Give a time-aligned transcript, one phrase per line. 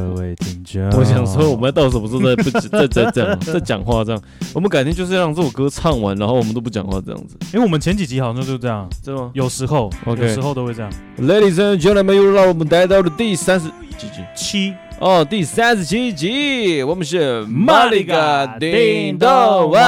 [0.00, 4.22] 各位听众，我想说，我们到什么时候在不在在这样在讲话这样？
[4.54, 7.36] 我们改天就是让这首歌唱完，然后我们都不讲话这样子。
[7.52, 9.30] 因为我们前几集好像就是这样，真的吗？
[9.34, 10.90] 有时候，OK，有时候都会这样。
[11.18, 13.66] Ladies and gentlemen，又让我们来到了第三十
[13.98, 19.80] 几集，七哦，第三十七集，我们是马里嘎叮咚外。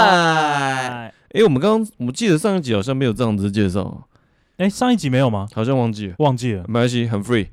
[1.30, 4.06] 哎，我们刚刚我们记得上一集好像没有这样子介绍。
[4.58, 5.48] 哎，上一集没有吗？
[5.54, 7.46] 好像忘记了，忘记了，没关系，很 free。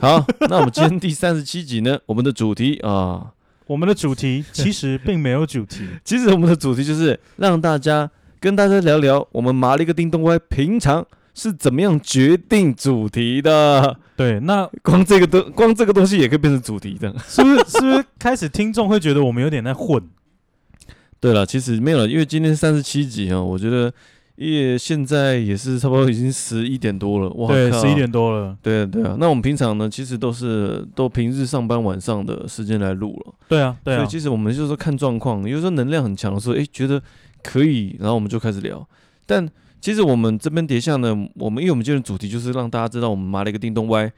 [0.00, 1.98] 好，那我们今天第三十七集呢？
[2.06, 3.32] 我们的主题啊，
[3.66, 13.96] 我们的主题 其实并没有主题，其实我们的主题就是让大家跟大家聊聊我们麻利个叮咚歪平常是怎么样决定主题的。
[14.14, 17.56] 对，那光这个东光这个东西也可以变成主题的，是不是？
[17.70, 18.04] 是不是？
[18.18, 20.02] 开始听众会觉得我们有点在混？
[21.18, 23.90] 对了，其实没有了，因为今天三十七集啊，我觉得。
[24.36, 27.48] 也现在也是差不多已经十一点多了，哇！
[27.48, 28.56] 对，十一点多了。
[28.60, 29.16] 对啊，对啊。
[29.20, 33.34] 那我们平常呢，其实都是都平日上班晚上的时间来录了。
[33.48, 33.98] 对啊，对啊。
[33.98, 37.00] 所以其实我们就是说看状况，有时候能量很强的时候，哎，觉得
[37.44, 38.84] 可以，然后我们就开始聊。
[39.24, 39.48] 但
[39.80, 44.10] 其实我们这边叠下呢，我们因为我们今天的主题就是让大家知道我们麻了一个叮咚歪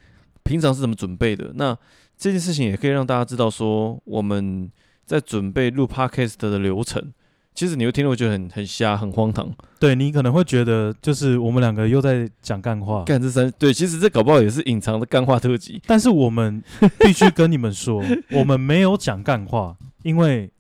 [0.45, 1.53] 平常是怎么准备的。
[1.57, 1.77] 那
[2.17, 4.71] 这件事情也可以让大家知道说我们
[5.05, 7.13] 在准备录 Podcast 的流程。
[7.57, 9.51] 其实你会听了，我觉得很很瞎，很荒唐。
[9.81, 13.03] 对，你可能会觉得，就是我们两个又在讲干话。
[13.05, 15.81] 干这三对，其实这搞不好也是隐藏的干话特辑。
[15.87, 16.63] 但是我们
[17.01, 20.51] 必须跟你们说， 我们没有讲干话，因为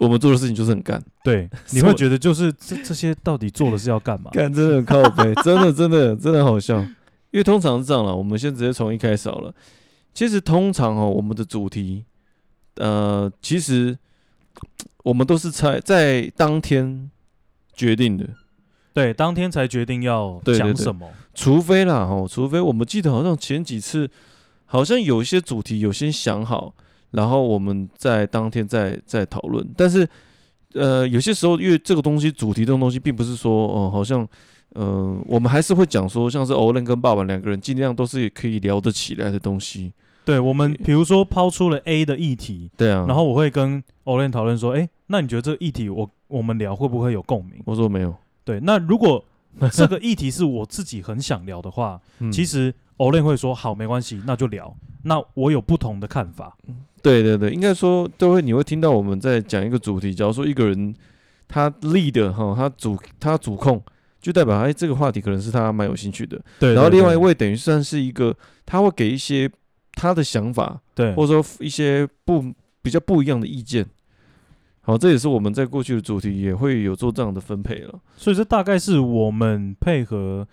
[0.00, 1.00] 我们做的事情就是很干。
[1.22, 4.28] 对， 你会觉得就是这这些到底做的是要干嘛？
[4.32, 6.80] 干真的很靠北，真的真的真的好笑。
[7.30, 9.54] 因为通常是这样了，我们先直接从一开始好了。
[10.12, 12.04] 其实通常哦，我们的主题，
[12.74, 13.96] 呃，其实。
[15.04, 17.10] 我们都是在在当天
[17.72, 18.28] 决定的，
[18.94, 21.10] 对，当天才决定要讲什么。
[21.34, 24.08] 除非啦，哦，除非我们记得好像前几次
[24.66, 26.74] 好像有一些主题有先想好，
[27.10, 29.66] 然后我们在当天再再讨论。
[29.76, 30.06] 但是，
[30.74, 34.28] 呃，有些时候因为这个东西主题这种东西，并不是说哦、呃，好像，
[34.74, 39.92] 呃，我们还是会讲说，像是欧伦跟爸爸两个人尽量都是可以聊得起来的东西。
[40.24, 47.60] 对，我们比如说抛出了 A 的议题，对啊，然后我会跟 Olen 讨论说，哎，那你觉得这个议题我我们聊会不会有共鸣？
[47.64, 48.14] 我说没有。
[48.44, 49.24] 对，那如果
[49.72, 52.00] 这个议题是我自己很想聊的话，
[52.32, 54.72] 其实 Olen 会说好，没关系，那就聊。
[55.02, 56.56] 那我有不同的看法。
[57.02, 60.14] 对对对，应该说都会，你会听到我们在讲一个主题。
[60.14, 60.94] 假如说一个人
[61.48, 63.82] 他 lead 哈，他主他主控，
[64.20, 66.40] 就代表哎这个话题可能是他蛮有兴趣的。
[66.60, 69.50] 对，然后另外一位等于算是一个，他会给一些。
[69.94, 73.86] 他的想法，对，或者说一些不比较不一样的意见，
[74.80, 78.00] 好，这也是我们在过去的主题也会有做这样的分配了。
[78.16, 80.46] 所以这大概是我们配合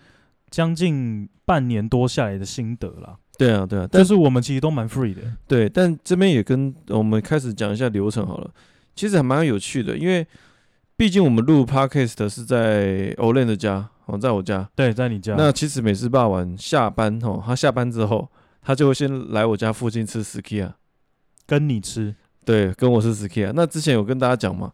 [0.50, 3.16] 将近半年多下来的心得啦。
[3.36, 5.22] 对啊，对啊，但是我们其实都蛮 free 的。
[5.48, 8.50] 对，但这边也跟我们开始讲一下流程好了。
[8.94, 10.26] 其实还蛮有趣的，因为
[10.96, 15.34] 毕竟我们录 podcast 是在 Olen 的家，哦，在我家，对，在你家。
[15.36, 18.30] 那其实每次傍晚下班哦，他下班之后。
[18.62, 20.72] 他就会先来我家附近吃 Skia，
[21.46, 23.52] 跟你吃，对，跟我是 Skia。
[23.54, 24.72] 那之前有跟大家讲嘛，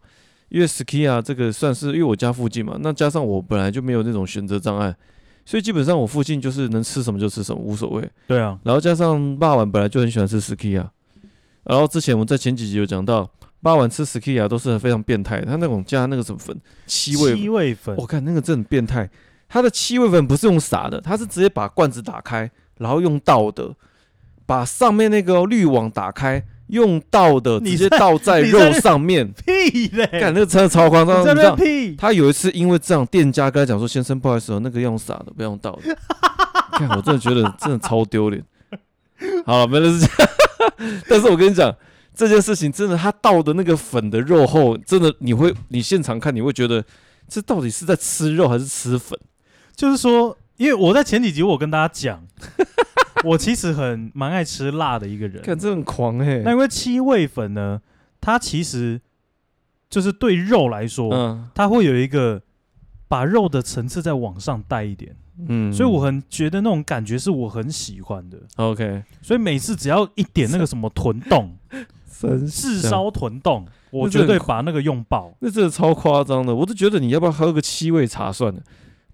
[0.49, 4.95] 因为 Skia 这个算是因为我家附近嘛，那加上我本来就没有那种选择障碍，
[5.45, 8.09] 所以基本上我附近就是能吃什么就吃什么，无所谓。
[8.27, 10.87] 对啊，然后加上霸王本来就很喜欢吃 Skia，
[11.63, 13.29] 然后之前我们在前几集有讲到，
[13.61, 19.09] 霸碗吃 Skia 都是非常变态，他那种加那个什么粉，七味七味粉，我看那个真的很变态，
[19.47, 22.51] 他的七味粉不是用撒的，他是直接把罐子打开。
[22.77, 23.73] 然后用倒的，
[24.45, 29.31] 把上面那个滤网打开，用倒的直接倒在肉上面。
[29.45, 30.05] 屁嘞！
[30.19, 31.95] 干那个真的超夸张，真的屁！
[31.95, 35.97] 他有一次因为这样，店家跟他讲说：“先生，不好意思哦，那个用洒的，不要用倒的。”
[36.77, 38.43] 看，我真的觉得真的超丢脸。
[39.45, 40.31] 好了，没了是这样。
[41.09, 41.75] 但是我跟你讲，
[42.13, 46.83] 这件事情真的，他倒的那个粉的肉后，真的你会，你现场看你会觉得，
[47.27, 49.17] 这到底是在吃肉还是吃粉？
[49.75, 50.37] 就是说。
[50.57, 52.27] 因为我在前几集我跟大家讲，
[53.23, 56.41] 我其实很蛮爱吃辣的一个人，看这很狂哎。
[56.43, 57.81] 那因为七味粉呢，
[58.19, 58.99] 它其实
[59.89, 62.41] 就是对肉来说，嗯，它会有一个
[63.07, 65.15] 把肉的层次再往上带一点，
[65.47, 68.37] 嗯，所以我很觉得那种感觉是我很喜欢的。
[68.55, 71.55] OK，所以每次只要一点那个什么豚冻，
[72.49, 75.33] 炙烧豚冻，我绝对把那个用爆。
[75.39, 78.59] 那真的超夸张的，我都觉得你要不要喝个七味茶算了。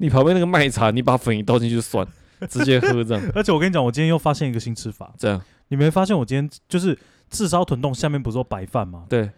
[0.04, 2.06] 你旁边那个麦茶，你把粉一倒进去就算，
[2.50, 3.24] 直接喝这样。
[3.34, 5.14] 而且我跟你讲，我今天又发现一个新吃法。
[5.18, 6.98] 这样，你没发现我今天就是
[7.30, 9.04] 炙烧豚冻下面不是有白饭吗？
[9.08, 9.32] 对，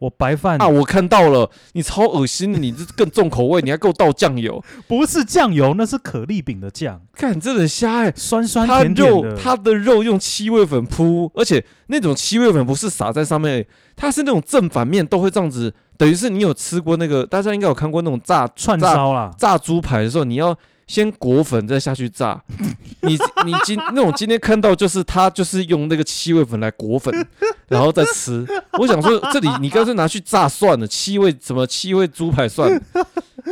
[0.00, 7.00] 我白饭啊，我看到了，你超恶心的，你这更重口味， 你还给我倒酱油，不是酱油，那是可丽饼的酱。
[7.12, 9.36] 看，这很瞎哎、欸，酸酸甜甜的。
[9.36, 13.64] 它的肉用七味粉铺，而且那种七味粉不是撒在上面，
[13.94, 15.72] 它是那种正反面都会这样子。
[15.98, 20.56] 等于是你有吃过那个，大家应该有看过那种炸串烧啦，炸猪排的时候，你要。
[20.88, 22.42] 先裹粉，再下去炸。
[23.02, 23.12] 你
[23.44, 27.14] 你今那种今天看到就是他就是用那个七味粉来裹粉，
[27.68, 28.42] 然后再吃。
[28.78, 32.70] 我想说这里你干脆拿去炸算了，七味什么七味猪排算，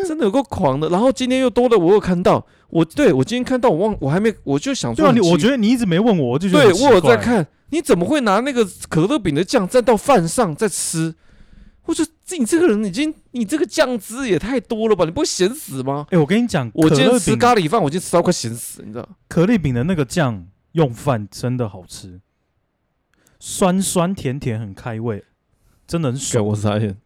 [0.09, 0.89] 真的有够狂的。
[0.89, 11.15] 然后今天又多了，我有看到，我对我今天看到我忘我还没我就想说，对啊，你我觉得你一直没问我，我就觉得对我有在看，你怎么会拿那个可乐饼的酱蘸到饭上再吃？
[11.87, 15.05] 我觉得你这个人已经，你这个酱汁也太多了吧？
[15.05, 16.05] 你不会咸死吗？
[16.11, 19.09] 哎、欸，我跟你讲，我今天吃咖喱饭，我今天吃到快咸死，你知道？
[19.29, 22.21] 可丽饼的那个酱用饭真的好吃，
[23.39, 25.23] 酸酸甜甜很开胃，
[25.87, 26.45] 真的很爽。
[26.45, 26.97] 我发现，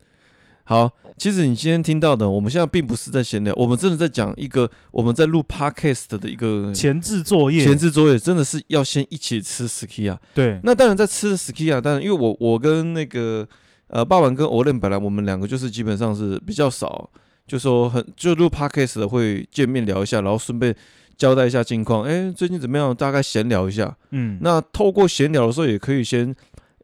[0.64, 7.62] 好，其实你今天听到的，我们现在并不是在闲聊，我们真的在讲一个我们在录 podcast 的一个前置作业。
[7.62, 10.16] 前置作业真的是要先一起吃 Skia。
[10.32, 13.46] 对，那当然在吃 Skia，当然因为我我跟那个。
[13.92, 17.10] 呃，霸王跟欧练本来我们两个就是基本上是比较少，
[17.44, 20.72] 就说很就录 podcast 的会见面聊一下，然后顺便
[21.16, 22.94] 交代一下近况，哎，最近怎么样？
[22.94, 23.96] 大概闲聊一下。
[24.10, 26.32] 嗯，那透过闲聊的时候也可以先，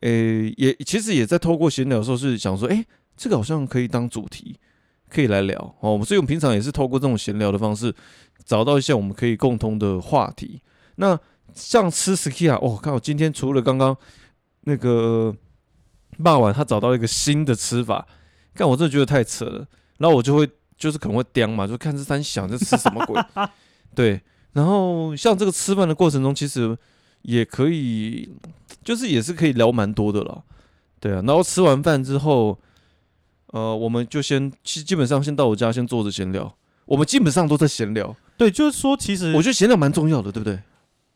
[0.00, 2.85] 诶，也其实也在透过闲聊的时候是想说，哎，
[3.17, 4.58] 这个好像可以当主题，
[5.08, 6.03] 可以来聊哦。
[6.05, 7.94] 所以我们平常也是透过这种闲聊的方式，
[8.44, 10.61] 找到一些我们可以共同的话题。
[10.97, 11.17] 那
[11.55, 13.97] 像吃 ski 啊哦，看我今天除了刚刚
[14.62, 15.32] 那个。
[16.17, 18.07] 骂完，他找到一个新的吃法，
[18.55, 19.67] 但我真的觉得太扯了。
[19.99, 23.23] 然后我就会，就是可能会叼嘛，就看这三想这吃什么鬼？
[23.95, 24.21] 对。
[24.53, 26.77] 然后像这个吃饭的过程中，其实
[27.23, 28.29] 也可以，
[28.83, 30.43] 就是也是可以聊蛮多的了。
[30.99, 31.23] 对啊。
[31.27, 32.59] 然后吃完饭之后，
[33.49, 36.57] 呃，我们就先，其实基本上先到我家先坐着闲聊。
[36.87, 38.15] 我们基本上都在闲聊。
[38.39, 40.59] 对，就是说，其实我觉得闲聊蛮重要的，对不对？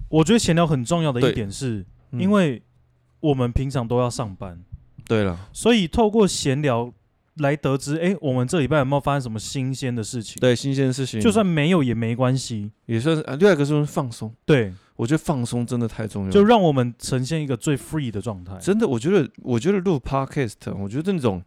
[0.09, 2.63] 我觉得闲聊很重要的一点是，嗯、因为
[3.21, 4.61] 我们平常都要上班。
[5.07, 6.93] 对了，所以透过闲聊
[7.37, 10.39] 来得知，哎，我们这礼拜有没有发生什么新鲜的事情？
[10.41, 13.35] 对，新鲜的事情，就算没有也没关系，也算是啊。
[13.37, 18.59] 另外一个是放松，对，我觉得放松真的太重要了，就让我们呈现一个最 free 的状态。
[18.59, 21.43] 真的，我觉得，我觉得录 podcast，我觉得那种，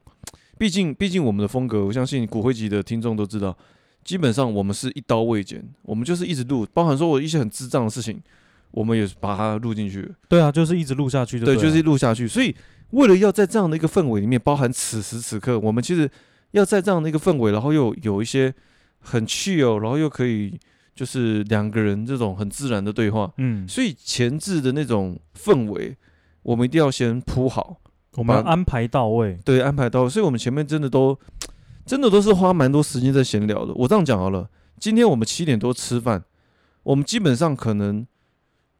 [0.58, 3.56] 毕竟，毕竟我们的风格，我相信骨灰级的听众都知道，
[4.04, 8.20] 基本上我们是一刀未剪，我们就是一直录，包含说我一些很智障的事情，
[8.72, 10.12] 我们也把它录进去。
[10.28, 12.56] 对啊，就是一直录下去对，对，就是录下去，所以。
[12.94, 16.10] 为了要在这样的一个氛围里面，包含此时此刻，我们其实
[16.52, 18.54] 要在这样的一个氛围，然后又有一些
[19.00, 20.60] 很 chill，然后又可以
[20.94, 25.98] 就是两个人这种很自然的对话，嗯，所以前置的那种氛围，
[26.44, 27.78] 我们一定要先铺好，
[28.14, 30.10] 我们要安排到位，对，安排到位。
[30.10, 31.18] 所以我们前面真的都
[31.88, 33.74] 真的都是花蛮多时间在闲聊的。
[33.74, 34.48] 我这样讲好了，
[34.80, 36.24] 今天我们七点多吃饭，
[36.84, 38.06] 我们基本上可能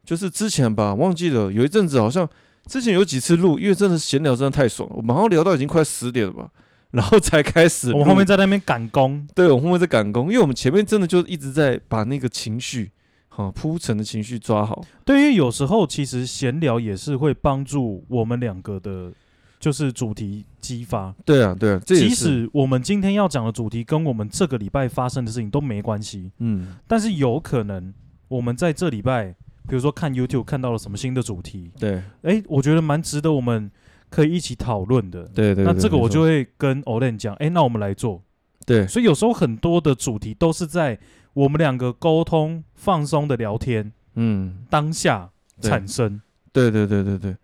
[0.06, 2.30] 就是之前吧，忘记了有一阵子好像。
[2.66, 6.50] 之前有几次录，因为真的闲聊真的太爽了，我们好像聊到已经快十点了吧，
[6.92, 7.92] 然后才开始。
[7.92, 12.92] 我们后面在那边赶工，对，我们后面在赶工，因为我们前面真的就一直在把那个情绪，
[13.28, 14.82] 哈，铺陈的情绪抓好。
[15.04, 19.12] 对，因为有时候其实闲聊也是会帮助我们两个的，
[19.60, 21.14] 就是主题激发。
[21.26, 27.94] 对啊，对啊，这即使我们今天要讲的主题跟我们这个礼拜发生的事情都没关系，嗯，但是有可能
[28.30, 29.36] 我们在这礼拜。
[29.68, 33.72] 比如说看 YouTube 看到了什么新的主题，对，哎，我觉得蛮值得我们
[34.10, 35.24] 可以一起讨论的。
[35.34, 38.22] 对对，那这个我就会跟 Olen 讲，哎，那我们来做。
[38.66, 41.00] 对，所以有时候很多的主题都是在
[41.34, 45.30] 我们两个沟通放松的聊天，嗯，当下
[45.62, 46.22] 产生。
[46.52, 47.36] 对对对对对，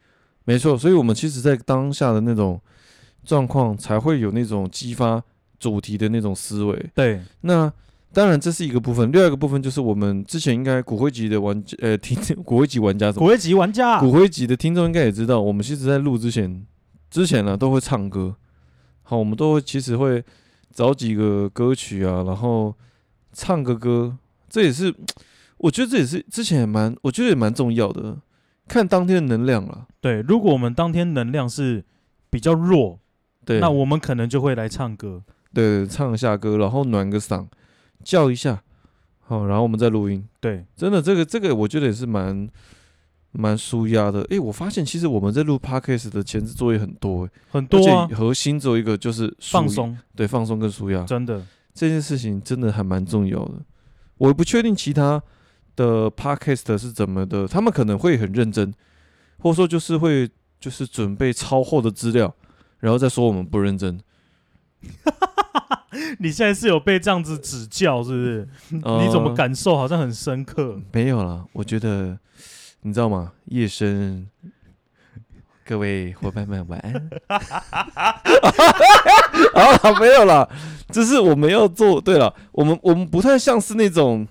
[0.43, 0.77] 没错。
[0.77, 2.61] 所以我们其实，在当下的那种
[3.23, 5.23] 状况，才会有那种激发
[5.57, 6.89] 主题的那种思维。
[6.93, 7.71] 对，那。
[8.11, 9.11] 当然，这是一个部分。
[9.11, 16.65] 另外一个部分就是我们之前应该骨灰级的玩家，呃，听 骨灰级玩家，骨灰级玩家，骨灰级的听众应该也知道，我们其实在录之前，
[17.11, 18.35] 之前呢都会唱歌。
[19.03, 20.23] 好，我们都会其实会
[20.73, 22.75] 找几个歌曲啊，然后
[23.31, 24.17] 唱个歌。
[24.49, 24.93] 这也是
[25.57, 28.17] 我觉得这也是之前也蛮，我觉得也蛮重要的。
[28.67, 29.87] 看当天的能量了。
[30.01, 31.83] 对，如果我们当天能量是
[32.29, 32.99] 比较弱，
[33.45, 35.23] 对，那我们可能就会来唱歌。
[35.53, 37.47] 对，唱一下歌，然后暖个嗓。
[38.03, 38.61] 叫一下，
[39.19, 40.27] 好，然后我们再录音。
[40.39, 42.49] 对，真的，这个这个，我觉得也是蛮
[43.31, 44.21] 蛮舒压的。
[44.23, 48.07] 诶，我发现其实我们在录 podcast 的前置作业很多，诶，很多啊。
[48.07, 49.97] 核心只有一个，就是放松。
[50.15, 51.03] 对，放松跟舒压。
[51.03, 53.53] 真的，这件事情真的还蛮重要的。
[54.17, 55.21] 我不确定其他
[55.75, 58.73] 的 podcast 是怎么的，他们可能会很认真，
[59.39, 60.29] 或者说就是会
[60.59, 62.33] 就是准备超厚的资料，
[62.79, 63.99] 然后再说我们不认真。
[66.19, 68.48] 你现在是有被这样子指教，是不是？
[68.83, 70.79] 呃、你怎么感受好像很深刻？
[70.91, 72.17] 没有了，我觉得
[72.81, 73.33] 你知道吗？
[73.45, 74.27] 夜深，
[75.65, 77.09] 各位伙伴们晚安。
[79.53, 80.50] 好了，没有了，
[80.89, 82.00] 只是我们要做。
[82.00, 84.27] 对了，我们我们不太像是那种。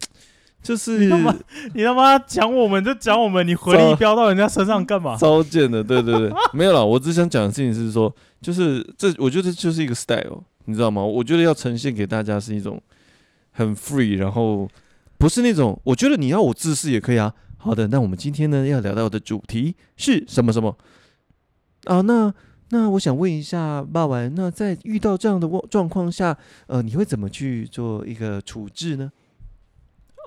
[0.62, 1.35] 就是你他妈，
[1.75, 5.17] 你他妈讲我们就讲我们，你回力飙到人家身上干嘛？
[5.17, 6.85] 糟践的，对对对，没有啦。
[6.85, 11.03] 我只想讲的事情是说，就是这，我觉得就是一个 style，你知道吗？
[11.03, 12.81] 我觉得要呈现给大家是一种
[13.53, 14.69] 很 free，然后
[15.17, 17.33] 不是那种，我觉得你要我自私也可以啊。
[17.57, 20.77] 好的，那我们今天呢要聊到的主题是什么什么
[21.85, 22.00] 啊？
[22.03, 22.33] 那
[22.71, 26.37] 那我想问一下，霸王，那在遇到这样的状况下，
[26.67, 29.11] 呃，你会怎么去做一个处置呢？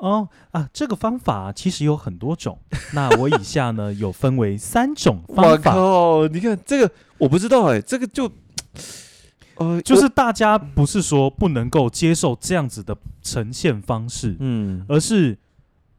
[0.02, 2.58] 哦啊，这个方法其实有很多种。
[2.94, 5.76] 那我以下呢有分为三种 方法。
[5.76, 8.30] 哦，你看这个我不知道哎，这个就
[9.56, 15.38] 呃，就是大家不是说不能够接受这样子的呈现方式，嗯，而是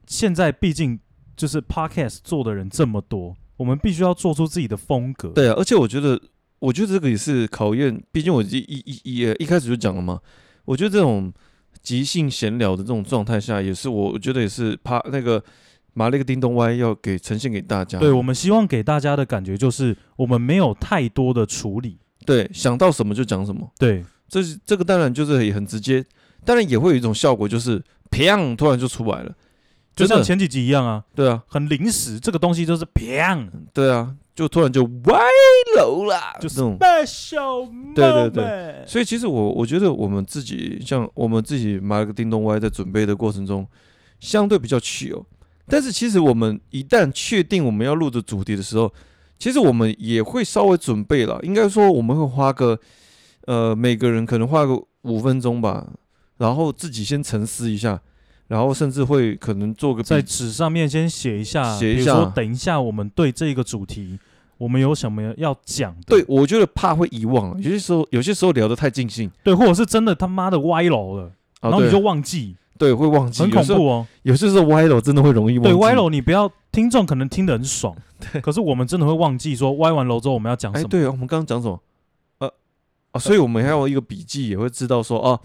[0.06, 0.98] 现在毕竟
[1.36, 5.28] 就是 podcast 做的人这么多，我们必须要做出自己的风格。
[5.28, 6.20] 对啊，而且我觉得，
[6.58, 10.18] 我觉得这个也是考验，毕竟我一一一一一开始就讲了嘛，
[10.64, 11.32] 我觉得这种。
[11.82, 15.42] 即兴闲聊的这种状态下，也是我觉得也是怕那个
[15.94, 17.98] 麻利个叮咚歪要给呈现给大家。
[17.98, 23.68] 对，我们希望给大家的感觉就是我们没有太多的处理，对，想到什么就讲什么。
[23.78, 26.04] 对，这是这个当然就是也很直接，
[26.44, 29.34] 当然也会有一种效果，就是砰，突然就出来了，
[29.94, 31.04] 就像前几集一样啊。
[31.14, 33.48] 对啊，很临时，这个东西就是砰。
[33.74, 34.14] 对啊。
[34.34, 35.20] 就突然就歪
[35.76, 36.78] 楼啦，就是这种。
[37.94, 43.66] 对对对，所以其实我我觉得我们自己像我们自己买了个叮咚歪，在准备的过程中，
[44.20, 45.24] 相对比较 chill。
[45.66, 48.92] 但是其实我们一旦确定我们要录的主题的时候，
[49.38, 51.38] 其实我们也会稍微准备了。
[51.42, 52.78] 应该说我们会花个
[53.46, 55.86] 呃每个人可能花个五分钟吧，
[56.38, 58.00] 然后自己先沉思一下。
[58.52, 64.18] 然后甚至会可能做个在纸上面先写一下，写一下，说等一下我们对这个主题，
[64.58, 66.02] 我们有什么要讲的？
[66.08, 74.06] 对，我觉得怕会遗忘，有些时候有些时候聊得太尽兴，对，或者是真的他妈的歪楼了，啊、然后你就忘记，对，会忘记，很恐怖哦。
[74.22, 80.86] 有些时候歪楼真的会容易忘记，对，歪楼你不要听众可能听得很爽，对，可是我们真的会忘记说歪完楼之后我们要讲什么？
[80.86, 81.80] 哎，对，我们刚刚讲什么？
[82.36, 82.52] 呃，
[83.12, 85.40] 啊，所以我们还有一个笔记也会知道说啊。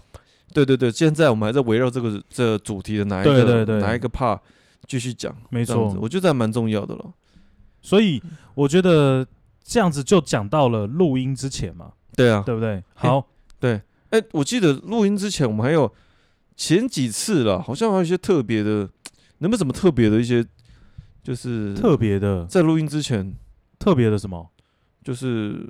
[0.52, 4.38] 对对对，现在我们还在围绕这个这个主题的哪一个对对对哪一个 part
[4.86, 7.12] 继续讲，没错，我觉得还蛮重要的了。
[7.82, 8.20] 所以
[8.54, 9.26] 我觉得
[9.62, 12.82] 这样子就讲到了录音之前嘛，对啊，对不对？
[12.94, 13.26] 好，
[13.60, 15.92] 对，哎，我记得录音之前我们还有
[16.56, 18.88] 前几次了，好像还有一些特别的，
[19.38, 20.44] 能不能什么特别的一些，
[21.22, 23.34] 就是特别的，在录音之前
[23.78, 24.50] 特别的什么，
[25.04, 25.68] 就是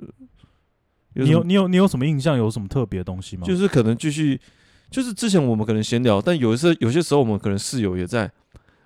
[1.13, 2.37] 有你有你有你有什么印象？
[2.37, 3.43] 有什么特别的东西吗？
[3.45, 4.39] 就是可能继续。
[4.89, 8.31] 就是之前我们可能闲聊，但有一次有些时候我们可能室友也在，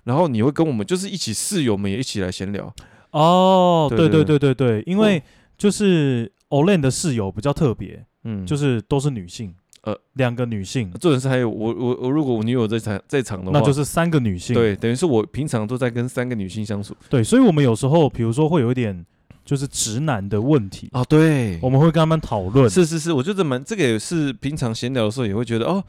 [0.04, 2.72] 然后你会跟我们就是一起室友们也一起来闲聊。
[3.10, 5.22] 哦，对对对对对，因为
[5.56, 16.94] 就是 Olen 的室友比较特别，嗯，就是都是女性，呃，两个女性，这人是还有我我我，如果我女友在场在场的话，那就是三个女性，对，等于是我平常都在跟三个女性相处。
[17.08, 19.04] 对，所以我们有时候比如说会有一点。
[19.44, 22.68] 就是直男的问题啊，对，我们会跟他们讨论。
[22.68, 25.84] 是是是，我觉得蛮这个也是平常闲聊的时候也会觉得哦，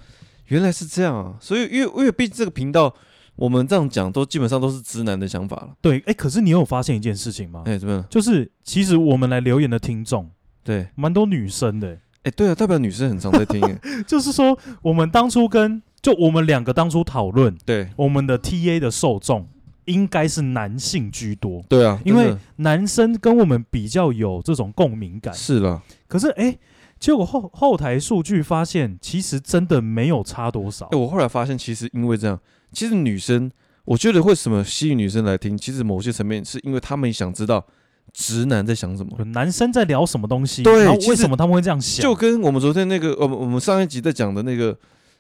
[0.48, 1.36] 原来是这样啊。
[1.40, 2.94] 所以因为因为毕竟这个频道，
[3.38, 5.70] 我们这样讲都基本上都是直男的想法了。
[5.80, 7.64] 对，哎，可是你有发现一件事情吗？
[7.66, 8.06] 哎，怎么样？
[8.10, 10.30] 就是其实我们来留言的听众，
[10.64, 11.98] 对，蛮多女生的。
[12.24, 13.62] 哎，对啊，代表女生很常在听。
[14.06, 19.48] 就是说，我们当初跟就我们两个当初讨论，对，我们的 TA 的受众。
[19.86, 25.34] 应该是男性居多，对啊，因为男生跟我们比较有这种共鸣感。
[25.34, 26.58] 是了，可是哎，
[27.00, 30.88] 结果后后台数据发现，其实真的没有差多少。
[30.88, 32.40] 哎，我后来发现，其实因为这样，
[32.72, 33.52] 其实女生，
[33.86, 37.64] 我觉得为什么吸引女生来听，其实某些层面是因为他们想知道
[38.12, 44.76] 直男在想什么，男生在聊什么东西，对，然后为什么他们会这样想，就跟我们昨天那个，我们我们上一集在讲的那个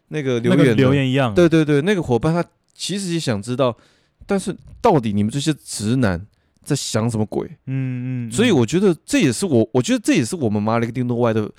[0.07, 1.35] 那个留言留言一样。
[1.35, 2.43] 对对对，那个伙伴他
[2.73, 3.77] 其实也想知道。
[4.25, 6.25] 但是到底你们这些直男
[6.63, 7.47] 在想什么鬼？
[7.67, 11.49] 嗯嗯，所以我觉得这也是我，我觉得这也是我们麻利个叮咚外的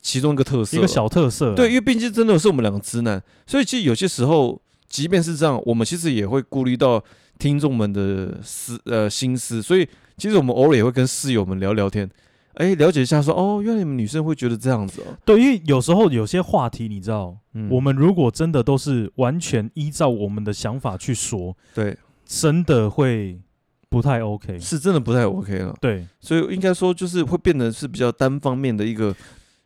[0.00, 1.54] 其中一个特色，一个小特色。
[1.54, 7.02] 对，因为毕竟真的是我们两个直男，所以其实有些时候，即便是这样，我们其实也会顾虑到
[7.38, 12.08] 听众们的思呃心思，所以其实我们偶尔也会跟室友们聊聊天，
[12.54, 15.14] 哎，了解一下说哦，原来你们女生会觉得这样子哦。
[15.26, 21.94] 对，因为有时候有些话题，你知道，嗯，我们如果真的都是完全依照我们的想法去说，对。
[22.26, 23.40] 真的会
[23.88, 25.74] 不太 OK，是真的不太 OK 了。
[25.80, 29.14] 对，所以应该说就是会变得是比较单方面的一个，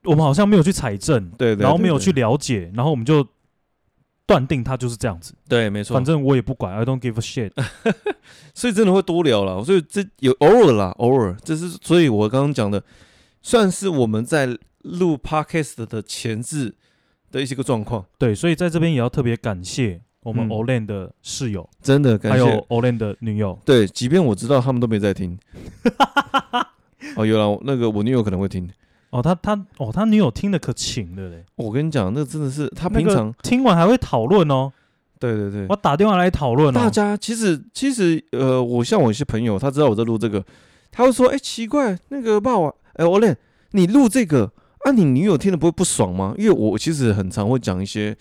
[0.05, 3.27] 我们好像没有去采证，对，然后没有去了解，然后我们就
[4.27, 5.35] 断定他就是这样子。
[5.49, 7.53] 对，没错，反正我也不管，I don't give a shit。
[8.55, 12.83] 所以真的会多聊了，所以这有偶尔啦，偶尔，这是所以我刚刚讲的，
[13.43, 16.75] 算是我们在录 podcast 的前置
[17.31, 18.05] 的一些个状况。
[18.19, 20.03] 对，所以在这边也要特别感谢。
[20.23, 23.59] 我们 Olen 的室友，真的感谢，还有 Olen 的女友。
[23.65, 25.39] 对，即便我知道他们都没在听。
[27.17, 28.69] 哦，有了，那个我女友可能会听。
[29.09, 31.45] 哦，他他哦，他女友听的可勤了嘞。
[31.57, 34.71] 我跟你讲，那真的是他平常听完还会讨论哦。
[35.19, 36.73] 对对对，我打电话来讨论。
[36.73, 40.45] 大家其实其实呃，我像我一些朋友，他知道我在录这个，
[40.93, 43.37] 他会说：“哎，奇怪，那个爸爸，哎，Olen，
[43.71, 48.15] 你录这个啊，你女友听的不会不爽吗？”因为我其实很常会讲一些。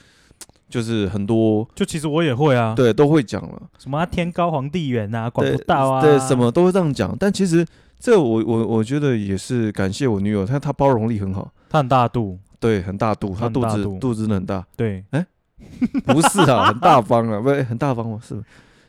[0.70, 7.16] 就是很多，就其实我也会啊，对，都会讲了，什么天高皇帝远啊，管不到啊，对，对，什么都会这样讲。
[7.20, 7.66] 但其实
[8.00, 15.26] 这我我我觉得也是感谢我女友，她她包容力很好，她很大度，对，很大度，她肚子肚子很大，对，哎，
[16.06, 18.20] 不是啊， 很大方啊，不是很大方吗？
[18.24, 18.40] 是，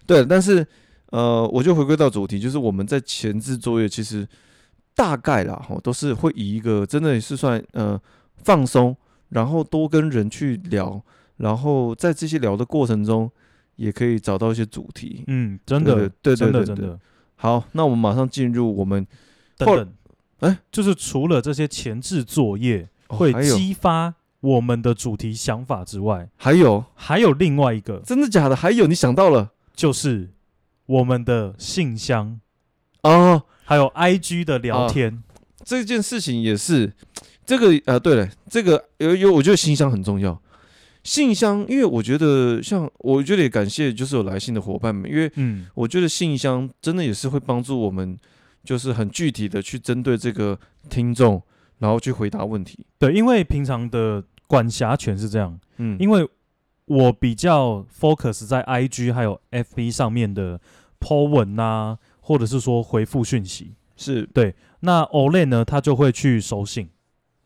[0.07, 0.67] 对，但是
[1.11, 4.29] 呃，我就回归到主题，就是我们在前置作业，其实
[4.95, 7.99] 大概啦，哈，都是会以一个真的是算呃
[8.45, 8.95] 放松，
[9.31, 11.03] 然后多跟人去聊。
[11.41, 13.31] 然后在这些聊的过程中，
[13.77, 15.25] 也可以找到一些主题。
[15.27, 16.99] 嗯，真的，对，真的，真的。
[17.37, 19.07] 好，那我们马上进入我们
[19.57, 19.93] 等等。
[20.41, 28.55] 哎，就是除了这些前置作业会激发我们的主题想法之外，还有还有另外一个，真的假的？
[28.55, 30.31] 还有你想到了，就是
[30.85, 32.39] 我们的信箱
[33.03, 35.23] 哦，还有 IG 的聊天。
[35.65, 36.93] 这件事情也是
[37.47, 40.39] 这个呃，对了，这个有有，我觉得信箱很重要。
[41.03, 48.19] 信箱，因为我觉得像，我觉得也感谢就是有来信的伙伴们，因为嗯，我觉得信箱真的也是会帮助我们，
[48.63, 51.43] 就是很具体的去针对这个听众，
[51.79, 52.85] 然后去回答问题。
[52.99, 56.29] 对，因为平常的管辖权是这样，嗯，因为
[56.85, 60.61] 我比较 focus 在 IG 还有 FB 上面的
[61.01, 64.55] po 文啊，或者是说回复讯息，是对。
[64.81, 66.89] 那 Olay 呢，他就会去收信，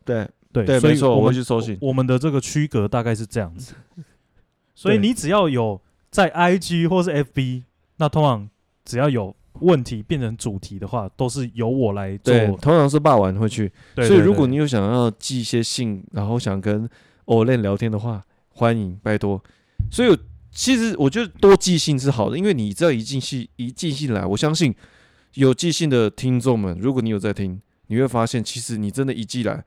[0.05, 0.29] 对。
[0.55, 1.77] 对，对，没错，我会去收信。
[1.81, 3.75] 我们的这个区隔大概是这样子，
[4.75, 7.65] 所以你只要有在 IG 或是 FB，
[7.97, 8.49] 那通常
[8.85, 12.33] 只要有问题变成主题的话，都是由我来做。
[12.33, 13.73] 对，通常是霸王会去。
[13.97, 16.89] 对所以如果你有想要寄一些信，然后想跟
[17.27, 19.43] Olen 聊天的话，欢迎，拜托。
[19.91, 20.17] 所以
[20.53, 24.73] 其实我觉得多寄信是好的，因为你只要一寄信一寄信来，我相信
[25.35, 29.65] 有寄信的听众们，如果你有在听，你会发现其实你真的一寄来。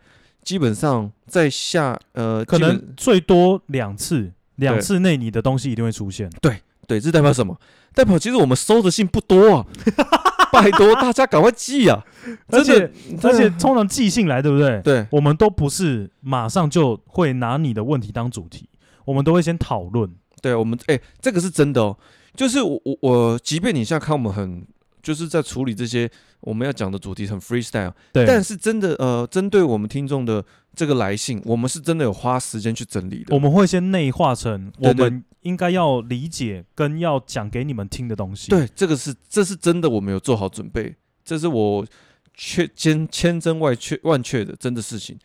[0.47, 6.29] 基本上在下呃，可能最多两次，两次内你的东西一定会出现。
[6.41, 7.59] 对对，这代表什么？
[7.93, 9.65] 代表其实我们收的信不多啊，
[10.53, 12.01] 拜托大家赶快寄啊！
[12.47, 12.89] 而且
[13.23, 14.81] 而且通常寄信来，对不对？
[14.83, 18.69] 对，我们都不是马上就会拿你的问题当主题，
[19.03, 20.09] 我们都会先讨论。
[20.41, 21.97] 对，我们哎，这个是真的哦，
[22.33, 24.65] 就是我我我，即便你现在看我们很。
[25.07, 30.43] 就是在处理这些我们要讲的主题很 freestyle，对，但是真的呃，针对我们听众的
[30.75, 33.33] 这个来信，我们是真的有花时间去整理的。
[33.33, 38.49] 我们会先内化成我们应该要理解跟要讲给你们听的东西。
[38.49, 40.93] 对，这个是这是真的，我们有做好准备，
[41.23, 41.87] 这是我
[42.33, 45.17] 确千千真万确万确的真的事情。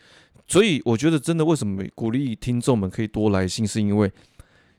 [0.47, 4.13] 所以我觉得真的，为什么鼓励听众们可以多来信，是因为。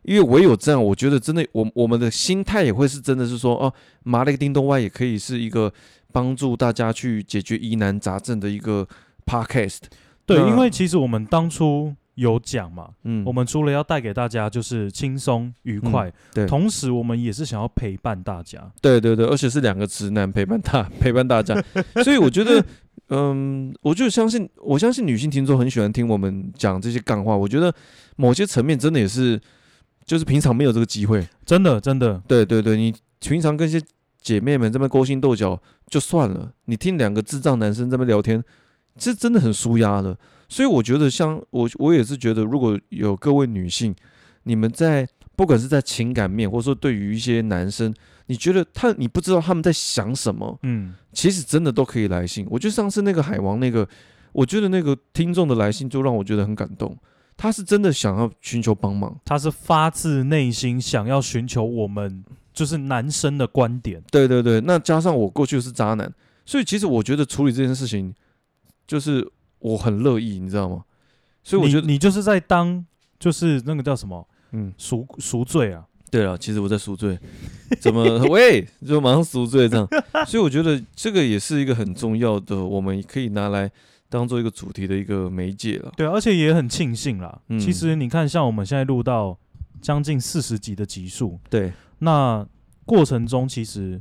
[0.04, 5.72] 因为唯有这样，我觉得真的，我我们的心态也会是真的是说，哦，麻利叮咚外也可以是一个
[6.12, 8.88] 帮助大家去解决疑难杂症的一个
[9.26, 9.80] podcast。
[10.26, 18.72] 对，因为其实我们当初有讲嘛，嗯，我们除了要带给大家就是轻松愉快，嗯，对，同时我们也是想要陪伴大家。
[18.82, 21.56] 对对对，而且是两个直男陪伴大 陪伴大家，
[22.04, 22.64] 所以我觉得，
[23.10, 27.36] 嗯，我就相信，我相信女性听众很喜欢听我们讲这些干话。
[27.36, 27.74] 我觉得
[28.18, 29.40] 某些层面真的也是。
[30.06, 33.82] 就是平常没有这个机会，真的真的，对对对，你平常跟一些
[34.22, 38.44] 姐妹们这边勾心斗角就算了，你听两个智障男生这边聊天，
[38.98, 40.18] 这真的很舒压的。
[40.50, 43.96] 所以我觉得，像我我也是觉得，如果有各位女性，
[44.44, 47.92] 你们在不管是在情感面，或者说对于一些男生，
[48.28, 52.46] 你觉得他你不知道他们在想什么，嗯，其实真的都可以来信。
[52.50, 53.88] 我觉得上次那个海王那个，
[54.32, 56.96] 我觉得那个听众的来信就让我觉得很感动。
[57.36, 64.02] 他是真的想要寻求帮忙，他是发自内心想要寻求我们就是男生的观点。
[64.12, 66.14] 对对对，那加上我过去是渣男，
[66.46, 68.14] 所以其实我觉得处理这件事情
[68.88, 69.28] 就是
[69.60, 70.84] 我很乐意，你知道吗？
[71.44, 72.86] 所以我觉得你，你就是在当
[73.20, 75.86] 就是那个叫什么，嗯，赎赎罪啊。
[76.10, 77.18] 对了，其实我在赎罪，
[77.82, 79.88] 怎么 喂就马上赎罪这样？
[80.28, 83.72] 所以我觉得这个也是一个很重要的，我们可以拿来
[84.14, 85.92] 当做一个主题的一个媒介了。
[85.98, 87.42] 对，而且也很庆幸啦。
[87.48, 89.38] 嗯、其实你看，像我们现在录到
[89.82, 92.48] 将近四十集的集数，对，那
[92.86, 94.00] 过程中其实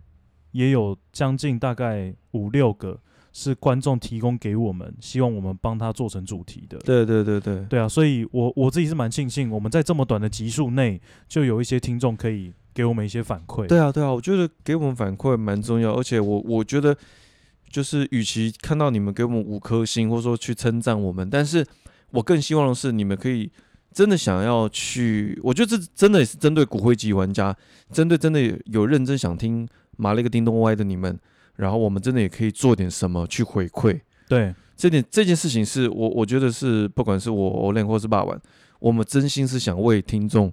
[0.51, 3.01] 也有将近大概五六个。
[3.35, 6.77] 是观众提供给我们，希望我们帮他做成主题的。
[6.81, 13.66] 对对对对，对啊，所以我我自己是蛮庆幸，我们在这么短的集数内，就有一些听众可以给我们一些反馈。
[13.66, 16.94] 对啊对啊，我觉得给我们反馈蛮重要，而且我我觉得，
[17.73, 21.67] 就是与其看到你们给我们五颗星，或者说去称赞我们，但是
[22.11, 23.51] 我更希望的是，你们可以
[23.93, 27.57] 真的想要去，我觉得这真的也是针对骨灰级玩家，
[27.91, 31.19] 针对真的有认真想听马力克叮咚歪的你们。
[31.57, 38.41] 然后我们真的也可以做点什么去回馈，对这点这件事情是我我觉得是不管是我 Olen 或是霸玩，
[38.81, 40.51] 我们真心是想为听众，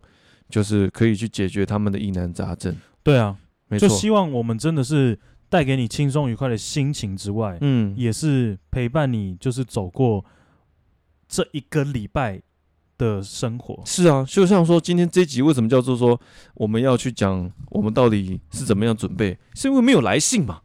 [0.50, 2.76] 就是可以去解决他们的疑难杂症。
[3.02, 3.38] 对啊，
[3.70, 5.18] 没错，就希望我们真的是
[5.50, 10.24] 带给你轻松愉快的心情之外，嗯，也是陪伴你，就是走过
[11.28, 12.42] 这一个礼拜
[12.98, 13.82] 的生活。
[13.86, 16.20] 是啊，就像说今天这集为什么叫做说
[16.54, 20.62] 我们要去讲我们到底是怎么样准备，是因为没有来信嘛。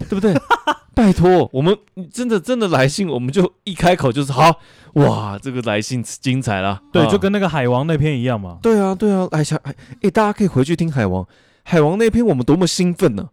[0.08, 0.34] 对不对？
[0.96, 1.76] 拜托，我们
[2.10, 4.58] 真的真的来信，我们就一开口就是好
[4.94, 5.38] 哇！
[5.38, 8.58] 这个来信精彩了，对，就跟那个海王那篇一样嘛。
[8.62, 11.26] 对啊，对啊，哎想哎哎，大家可以回去听海王，
[11.64, 13.28] 海王那篇我们多么兴奋呢、啊！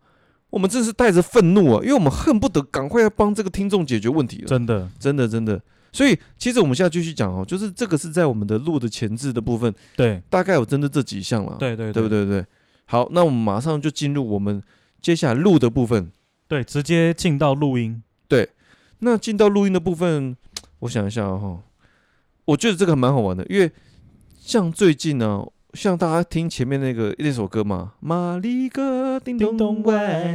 [0.49, 4.47] 我们真是带着愤怒啊，因为我们恨不得赶快要帮这个听众解决问题了。
[4.47, 5.61] 真的，真的，真的。
[5.91, 11.55] 所以其实我们现在继续讲哦，就是这个是在我们的录的前置的部分，对，大概有真的这几项了。
[11.57, 12.25] 对对，对，对不对？
[12.25, 12.45] 对。
[12.85, 14.61] 好，那我们马上就进入我们
[15.01, 16.11] 接下来录的部分。
[16.47, 18.01] 对，直接进到录音。
[18.27, 18.49] 对，
[18.99, 20.37] 那进到录音的部分，
[20.79, 21.61] 我想一下哈，
[22.45, 23.71] 我觉得这个还蛮好玩的，因为
[24.39, 25.45] 像最近呢，
[25.77, 30.33] 像大家听前面那个那首歌嘛，《马力克叮咚歪》，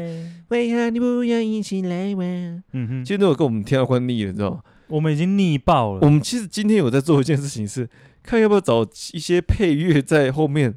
[0.49, 2.63] 为何你不要一起来玩？
[2.73, 4.61] 嗯哼，其实那首歌我们听到快腻了，你知道吗？
[4.89, 6.01] 我们已经腻爆了。
[6.03, 7.89] 我们其实今天有在做一件事情是，是
[8.23, 10.75] 看要不要找一些配乐在后面，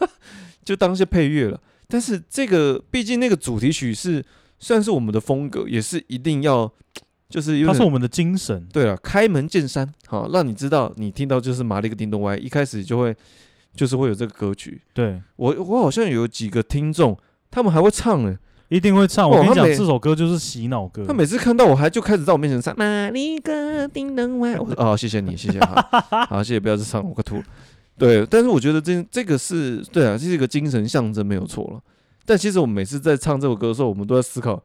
[0.64, 1.60] 就当一些配乐了。
[1.88, 4.24] 但是这个毕竟那个主题曲是。
[4.56, 6.72] 算是我们的风格，也是一定要，
[7.28, 8.66] 就是它是我们的精神。
[8.72, 13.14] 对了，开门见山，好，让你知道你听到就是马力克叮咚歪，一开始就会
[13.74, 14.80] 就是会有这个歌曲。
[14.92, 17.16] 对我，我好像有几个听众，
[17.50, 18.36] 他们还会唱呢，
[18.68, 19.28] 一定会唱。
[19.28, 21.04] 我跟你讲，这首歌就是洗脑歌。
[21.06, 24.54] 他每次看到我还就开始在我面前唱马力克叮咚歪。
[24.78, 25.74] 哦，谢谢你，谢谢，好，
[26.30, 27.44] 好，谢谢，不要再唱了，我快吐了。
[27.96, 31.80] 对，但是我觉得这这个是对啊，这是一个精神象征，没有错了。
[32.26, 34.62] 但其实我们每次在唱这首歌的时候，我们都在思考，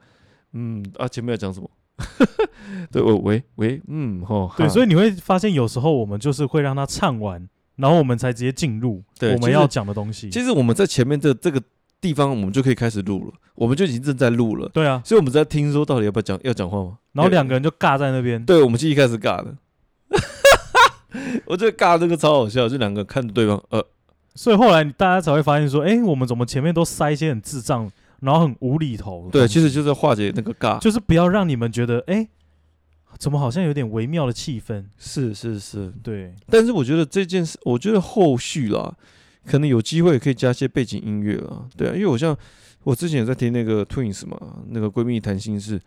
[0.53, 1.69] 嗯啊，前面要讲什么？
[2.89, 7.45] 对，我喂喂，嗯吼，对，所以你会发现有时候我们就是会让他唱完，
[7.79, 10.29] 然后我们才直接进入我们要讲的东西。
[10.29, 11.61] 其实我们在前面这这个
[12.01, 14.69] 地方，我们就可以开始录了，我们就已经正在录了。
[14.73, 16.97] 对啊，所以我们在听说到底要不要讲要讲话吗？
[17.13, 18.43] 然后两个人就尬在那边。
[18.45, 19.55] 对，我们就一开始尬的。
[21.45, 23.83] 我觉得尬这个超好笑，就两个看着对方，呃。
[24.35, 29.27] 所以后来大家才会发现说，哎、欸，我们怎么前面都塞一些很智障，然后很无厘头？
[29.31, 32.29] 对，其实就是化解那个尬，就是不要让你们觉得，哎、欸，
[33.17, 34.85] 怎么好像有点微妙的气氛？
[34.97, 36.33] 是是是，对。
[36.47, 38.95] 但是我觉得这件事，我觉得后续啦，
[39.45, 42.37] 可能有机会可以加些背景音乐啊，对啊，因为我像
[42.83, 44.37] 我之前也在听那个 Twins 嘛，
[44.69, 45.81] 那个闺蜜谈心事，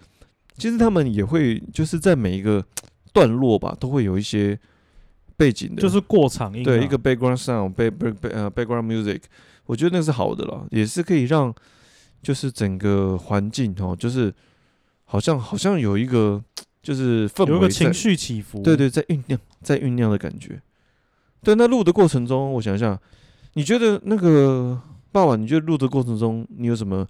[0.57, 2.65] 其实他们也会就是在每一个
[3.13, 4.59] 段落吧，都会有一些。
[5.35, 9.23] 背景的，就是过场音、啊，对，一个 background sound，b a c k 呃 background music，
[9.65, 11.53] 我觉得那是好的啦，也是可以让
[12.23, 14.33] 就是整个环境哦，就是
[15.05, 16.41] 好像好像有一个
[16.83, 20.61] 就是氛围，有一个情绪起伏，对对，在酝酿，在酝酿的感觉。
[21.43, 23.01] 对，那录的过程中，我想想，
[23.55, 24.81] 你觉得那个
[25.13, 27.07] 爸爸，你觉得录的过程中，你有什么？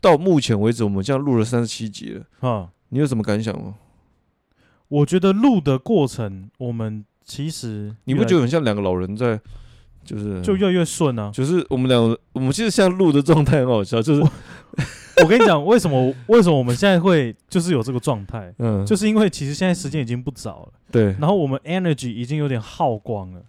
[0.00, 3.76] 到目前为止，我们这样录了三十七集了啊，你有什么感想吗？
[4.88, 7.04] 我觉得录的过程，我们。
[7.26, 9.40] 其实你不觉得很像两个老人在，
[10.04, 11.30] 就是就越来越顺啊。
[11.32, 14.00] 就是我们两个，我们其实现在录的状态很好笑。
[14.02, 14.30] 就是我，
[15.24, 18.52] 我跟你讲，为什么为什么我们现在会就是有这个状态？
[18.58, 20.72] 嗯，就是因为其实现在时间已经不早了。
[20.92, 21.04] 对。
[21.18, 23.40] 然后我们 energy 已经有点耗光了，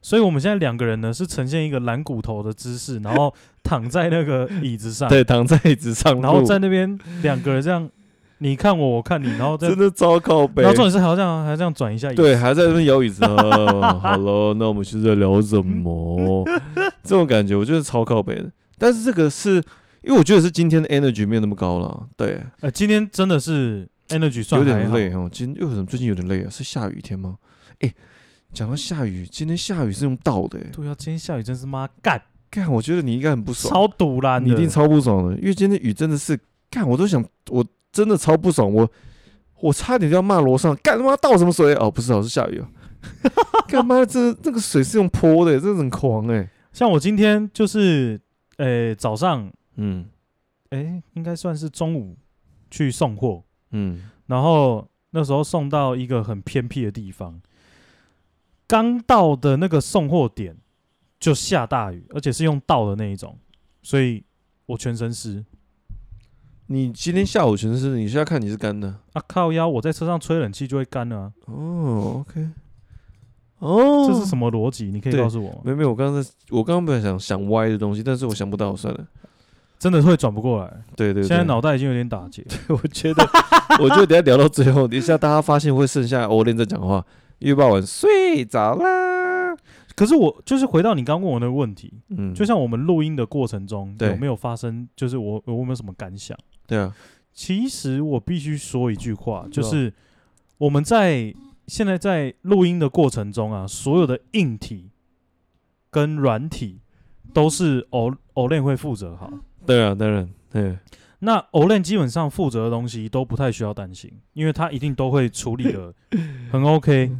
[0.00, 5.08] 所以我们现在两个人呢是呈现一个蓝骨头的姿势，然后躺在那个椅子上。
[5.08, 7.90] 对，躺在椅子上，然后在那边两个人这样。
[8.38, 10.62] 你看我，我看你，然后真的超靠北。
[10.62, 13.24] 然后重点是好像还这样转一下椅子，对，还在那边摇椅子。
[13.26, 16.44] 好了，那我们现在聊什么？
[17.02, 18.50] 这种感觉我觉得超靠北的。
[18.76, 19.56] 但是这个是
[20.02, 22.08] 因为我觉得是今天的 energy 没有那么高了。
[22.16, 25.28] 对，呃，今天真的是 energy 算有点累哦。
[25.32, 26.50] 今天又为什么最近有点累啊？
[26.50, 27.36] 是下雨天吗？
[27.80, 27.94] 哎，
[28.52, 30.58] 讲到下雨，今天下雨是用倒的。
[30.72, 32.20] 对啊，今天下雨真是妈干
[32.50, 36.38] 干，我觉得你应该很不爽，超堵啦，你一定超不爽的，因为今天雨真的是，
[36.70, 38.90] 干，我都想，我真的超不爽，我
[39.60, 41.72] 我差点就要骂楼上，干他妈倒什么水？
[41.76, 42.66] 哦，不是，哦，是下雨哦，
[43.68, 46.50] 干嘛这这个水是用泼的，这很狂哎。
[46.72, 48.20] 像我今天就是，
[48.56, 50.06] 呃、欸，早上，嗯，
[50.70, 52.16] 哎、欸，应该算是中午
[52.68, 57.40] 去送货，嗯，然后那时候送到一个很偏僻的地方，
[58.66, 60.56] 刚到的那个送货点
[61.20, 63.38] 就下大雨，而且是用倒的那一种，
[63.80, 64.24] 所以
[64.66, 65.44] 我全身湿。
[66.66, 69.22] 你今天下午全身湿，你现在看你是干的啊？
[69.28, 71.32] 靠腰，我在车上吹冷气就会干了啊。
[71.46, 72.48] 哦，OK。
[73.58, 74.86] 哦，这是什么逻辑？
[74.86, 75.60] 你可以告诉我。
[75.64, 79.06] 没有没有，我刚刚在，我刚刚本来想想歪的东西，但是我想不到，算了，
[79.78, 80.72] 真的会转不过来。
[80.96, 82.44] 对，对对，现在脑袋已经有点打结。
[82.68, 83.22] 我觉得，
[83.80, 87.04] 我觉得等下聊到最后，等一下大家发现会剩下欧练在讲话，
[87.40, 89.54] 因为傍晚睡着啦。
[89.94, 96.36] 可是我就是回到你刚问我那个问题，嗯，就像我们录音的过程中有没有发生，就是我我有没有什么感想？
[96.66, 96.94] 对啊，
[97.32, 99.92] 其实我必须说一句话，就是
[100.58, 101.34] 我们在。
[101.66, 104.90] 现在在录音的过程中啊，所有的硬体
[105.88, 106.78] 跟软体
[107.32, 109.32] 都是欧欧练会负责好。
[109.64, 110.78] 对啊，当然，对。
[111.20, 115.94] 那欧练基本上负责的东西都不太需要担心，因为他一定都会处理的
[116.52, 117.16] 很 OK。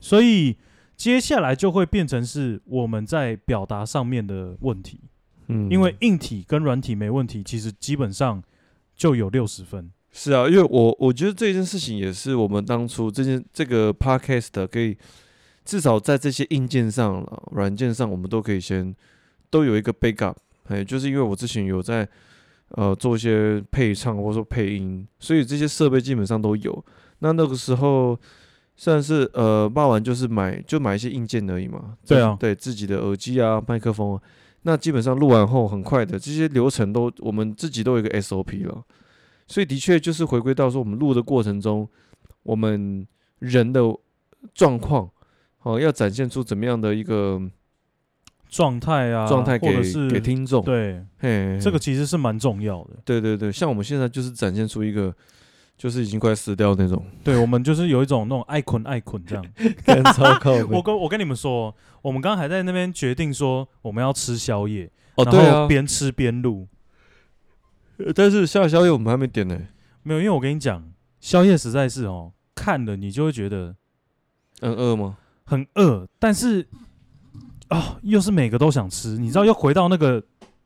[0.00, 0.56] 所以
[0.96, 4.98] 接下来就会变成是我们在表达上面的问题。
[5.46, 8.42] 嗯，因为硬体跟软体没问题，其实基本上
[8.96, 9.90] 就有六十分。
[10.12, 14.96] 是啊，因为我我觉得这件事情也是我们当初这件这个 podcast 可以
[15.64, 18.94] 至少在这些硬件上、软件上，我们都可以先
[19.50, 20.36] 都有一个 backup。
[20.68, 22.08] 哎，就是因为我之前有在
[22.68, 26.84] 呃做一些配唱或者说配音，所以这些设备基本上都有。
[27.18, 28.18] 那那个时候
[28.76, 31.96] 算是呃骂完就是买就买一些硬件而已嘛。
[32.06, 34.22] 对啊，对自己的耳机啊、麦克风啊，
[34.64, 38.84] 那基本上录完后很快的这些流程都我们自己都有一个 SOP 了。
[39.46, 41.86] 所以的确就是回归到说，我们录的过程中，
[42.42, 43.06] 我们
[43.40, 43.80] 人的
[44.54, 45.10] 状况，
[45.62, 47.38] 哦，要展现出怎么样的一个
[48.48, 52.96] 状态啊，状态给给听众，对，嘿，这个其实是蛮重要的。
[53.04, 55.14] 对对对，像我们现在就是展现出一个，
[55.76, 57.04] 就是已经快死掉那种。
[57.22, 59.44] 对，我们就是有一种那种爱捆爱捆这样。
[60.14, 66.68] 超靠我跟我跟你们说，我们刚刚还在那边决定说我们要吃宵夜，哦，对啊，边吃边录。
[68.14, 69.56] 但是下宵夜我们还没点呢，
[70.02, 73.76] 没有，因为我跟你讲，宵夜实在是哦，看了你就会觉得
[74.60, 75.18] 很饿吗？
[75.44, 76.66] 很饿，但是
[77.68, 80.22] 啊、哦，又是每个都想吃，你知道，又回到那个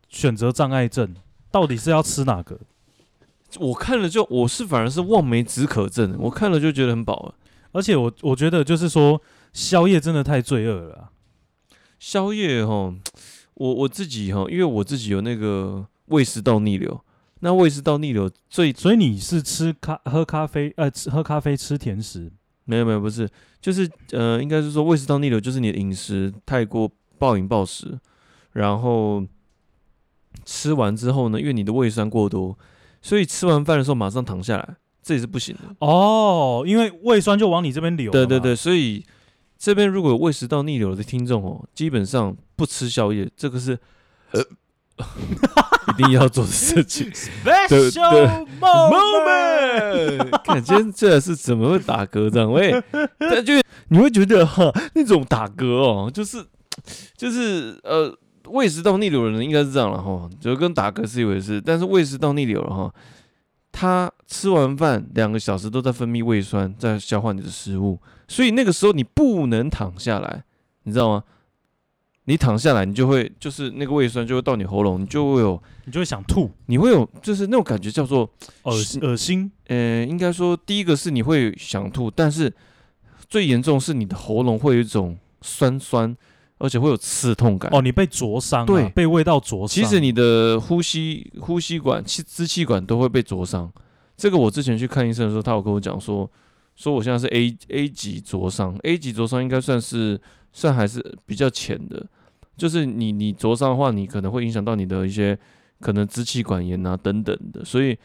[0.09, 1.15] 选择障碍症，
[1.51, 2.59] 到底是要吃哪个？
[3.57, 7.35] 我看了就，我是反而是望梅止渴症，我看了就觉得很饱了，
[7.73, 9.21] 而且我我觉得就是说，
[9.53, 11.11] 宵夜真的太罪恶了、啊。
[11.99, 12.95] 宵夜哈，
[13.55, 17.01] 我我自己哈，因为我自己有那个胃食道逆流。
[17.41, 22.31] 那胃食道逆流最，所以你是吃咖喝咖啡呃，吃喝咖啡吃甜食？
[22.65, 23.31] 没有没有，不是，
[23.61, 27.97] 就是呃，应该是说胃食道逆流就是你的饮食太过暴饮暴食，
[28.53, 29.25] 然后
[30.45, 32.59] 吃完之后呢，因为你的胃酸过多，
[33.01, 38.11] 所以吃完饭的时候马上躺下来，这也是不行的哦，因为胃酸就往你这边流。
[38.11, 39.05] 对对对，所以
[39.59, 43.79] 这边如果有胃食道逆流的听众哦，基本上不吃宵夜，这个是
[44.33, 44.43] 呃。
[45.89, 50.39] 一定要做的事情，Special moment。
[50.43, 52.53] 看今天这是怎么会打嗝这样？
[52.53, 52.75] 喂，
[53.17, 53.55] 但就
[53.89, 56.45] 你会觉得哈，那种打嗝哦，就是
[57.17, 58.13] 就是呃，
[58.51, 61.61] 胃食道逆流的人应该是这样了哈，就跟打嗝是一回事。
[61.61, 62.95] 但是胃食道逆流了哈，
[63.73, 70.45] 他吃完饭两个小时都在分泌胃酸，在消化你的食物，所以那个时候你不能躺下来，
[70.85, 71.25] 你知道吗？
[72.25, 78.29] 你躺下来，你就会就是那个胃酸就会到你喉咙，你就会有，你就会想吐，你会有就是那种感觉叫做
[78.65, 79.51] 恶心恶心。
[79.69, 82.53] 呃，应该说第一个是你会想吐，但是
[83.31, 86.15] 最严重是你的喉咙会有一种酸酸，
[86.59, 87.71] 而且会有刺痛感。
[87.75, 89.69] 哦，你被灼伤，对，被味道灼伤。
[89.69, 93.73] 其实你的呼吸呼吸管、气支气管都会被灼伤。
[94.17, 96.29] 这个我之前去看医生的时候，他有跟我讲说，
[96.77, 100.21] 说我现在是 A A 级灼伤，A 级灼伤应该算是
[100.53, 102.05] 算还是比较浅的。
[102.57, 105.39] 就是你你灼伤的话，你可能会影响到你的一些
[105.81, 107.97] 可能支气管炎啊等等的，所以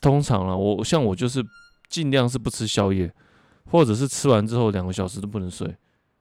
[0.00, 1.44] 通常啊，我像我就是
[1.90, 3.12] 尽量是不吃宵夜，
[3.66, 5.76] 或者是吃完之后两个小时都不能睡，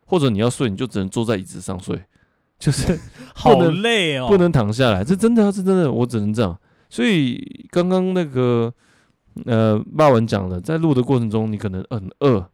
[0.06, 2.00] 或者你要睡你就只能坐在椅子上睡，
[2.58, 3.00] 就是
[3.34, 6.58] 好累哦，不能躺下来，这真的啊，这真的，我只能这样。
[6.90, 8.74] 所以刚刚那个
[9.46, 12.48] 呃，霸文讲的，在录的过程中你可能很饿，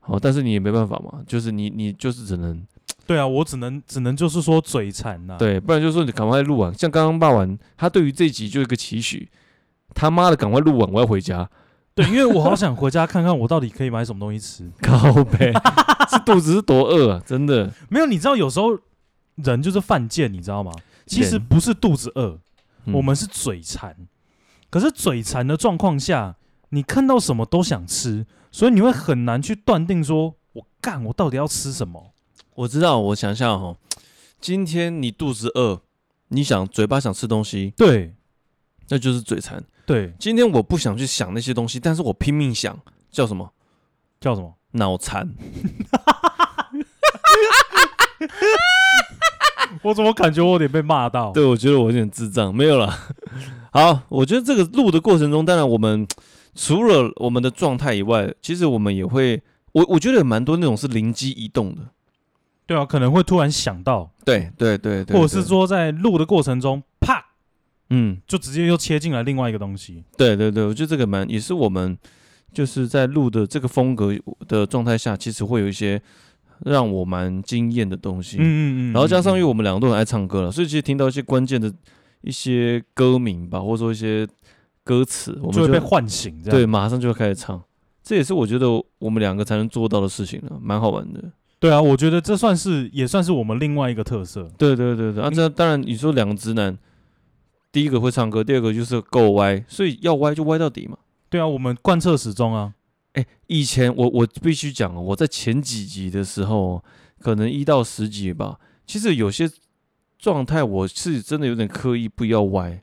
[0.00, 2.62] 好，但是你也没办法嘛，就是你你就是只能。
[3.06, 5.36] 对啊，我只能只能就是说嘴馋呐。
[5.38, 6.74] 对，不然就是说你赶快录完。
[6.74, 9.30] 像刚刚霸完，他对于这一集就有一个期许，
[9.94, 11.48] 他妈的赶快录完，我要回家。
[12.02, 14.70] 对，因为我好想回家看看我到底可以买什么东西吃。
[14.80, 15.52] 靠北，
[16.08, 17.22] 这肚子是多饿啊！
[17.26, 18.78] 真的没有，你知道有时候
[19.34, 20.72] 人就是犯贱，你知道吗？
[21.06, 22.38] 其实不是肚子饿，
[22.84, 23.96] 嗯、我们是嘴馋。
[24.70, 26.36] 可是嘴馋的状况下，
[26.68, 32.12] 你看到什么都想吃，所以你会很难去断定说，我干，我到底要吃什么？
[32.54, 33.76] 我知道，我想想哈，
[34.40, 35.80] 今天你肚子饿，
[36.28, 38.14] 你想嘴巴想吃东西，对，
[38.88, 39.64] 那就是嘴馋。
[39.88, 42.78] 对，今天我不想去想那些东西，但是我拼命想，
[43.10, 43.50] 叫什么？
[44.20, 44.54] 叫什么？
[44.72, 45.26] 脑残。
[49.82, 51.32] 我怎么感觉我有点被骂到？
[51.32, 52.54] 对，我觉得我有点智障。
[52.54, 52.94] 没有了。
[53.72, 56.06] 好，我觉得这个录的过程中，当然我们
[56.54, 61.80] 除了我们的状态以外，其实我们也会，我我觉得有蛮多那种是灵机一动的。
[62.66, 64.10] 对啊，可能会突然想到。
[64.22, 66.97] 对对对对，或者是说在录的过程中，啪。
[67.90, 70.04] 嗯，就直接又切进来另外一个东西。
[70.16, 71.96] 对对对，我觉得这个蛮也是我们
[72.52, 74.14] 就是在录的这个风格
[74.46, 76.00] 的状态下，其实会有一些
[76.64, 78.36] 让我蛮惊艳的东西。
[78.38, 78.92] 嗯嗯嗯。
[78.92, 81.72] 然后加上因为我们两个都很爱唱歌了，所以其实听到一些关键的
[82.20, 84.28] 一些歌名吧，或者说一些
[84.84, 86.42] 歌词，我们就，就会被唤醒。
[86.42, 87.62] 对，马上就会开始唱。
[88.02, 91.24] 这也是我觉得我们两个才能做到的事情了，蛮好玩的。
[91.58, 94.46] 对啊，我觉得这算是也算是我们另外一个特色。
[94.58, 96.76] 对对对对，啊，这当然你说两个直男。
[97.70, 100.96] 第一个会唱歌，第二个就是够歪，所以要歪就歪到底嘛。
[101.28, 102.74] 对啊，我们贯彻始终啊。
[103.12, 106.82] 哎、欸，以前我我必须讲，我在前几集的时候，
[107.18, 109.50] 可能一到十集吧，其实有些
[110.18, 112.82] 状态我是真的有点刻意不要歪，